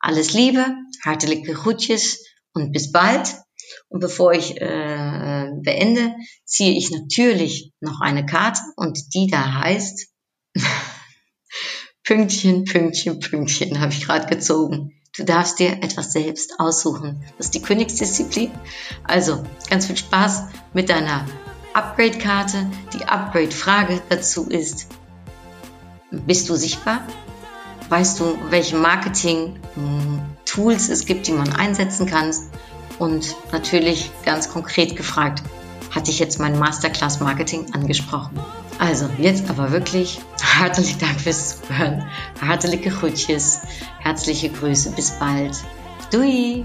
Alles 0.00 0.32
Liebe, 0.32 0.66
hartelijke 1.04 1.54
groetjes 1.54 2.25
und 2.56 2.72
bis 2.72 2.90
bald. 2.90 3.36
Und 3.88 4.00
bevor 4.00 4.32
ich 4.32 4.60
äh, 4.60 5.50
beende, 5.62 6.14
ziehe 6.44 6.76
ich 6.76 6.90
natürlich 6.90 7.72
noch 7.80 8.00
eine 8.00 8.26
Karte 8.26 8.60
und 8.76 9.14
die 9.14 9.28
da 9.28 9.60
heißt 9.60 10.08
Pünktchen, 12.04 12.64
Pünktchen, 12.64 13.20
Pünktchen 13.20 13.80
habe 13.80 13.92
ich 13.92 14.04
gerade 14.04 14.26
gezogen. 14.26 14.92
Du 15.16 15.24
darfst 15.24 15.58
dir 15.58 15.82
etwas 15.82 16.12
selbst 16.12 16.60
aussuchen. 16.60 17.24
Das 17.38 17.46
ist 17.46 17.54
die 17.54 17.62
Königsdisziplin. 17.62 18.50
Also 19.04 19.44
ganz 19.68 19.86
viel 19.86 19.96
Spaß 19.96 20.44
mit 20.74 20.88
deiner 20.88 21.26
Upgrade-Karte. 21.72 22.70
Die 22.92 23.04
Upgrade-Frage 23.04 24.02
dazu 24.08 24.48
ist, 24.48 24.88
bist 26.10 26.48
du 26.48 26.54
sichtbar? 26.54 27.06
weißt 27.88 28.20
du, 28.20 28.38
welche 28.50 28.76
Marketing-Tools 30.46 30.88
es 30.88 31.06
gibt, 31.06 31.26
die 31.26 31.32
man 31.32 31.52
einsetzen 31.52 32.06
kann. 32.06 32.32
Und 32.98 33.36
natürlich 33.52 34.10
ganz 34.24 34.48
konkret 34.48 34.96
gefragt, 34.96 35.42
hatte 35.94 36.10
ich 36.10 36.18
jetzt 36.18 36.40
mein 36.40 36.58
Masterclass 36.58 37.20
Marketing 37.20 37.66
angesprochen. 37.74 38.38
Also 38.78 39.08
jetzt 39.18 39.50
aber 39.50 39.70
wirklich 39.70 40.20
herzlichen 40.40 40.98
Dank 40.98 41.20
fürs 41.20 41.60
Zuhören. 41.60 42.06
Herzliche 42.40 42.90
Grüße, 42.90 43.60
herzliche 44.00 44.50
Grüße, 44.50 44.90
bis 44.92 45.10
bald. 45.18 45.56
Dui! 46.10 46.64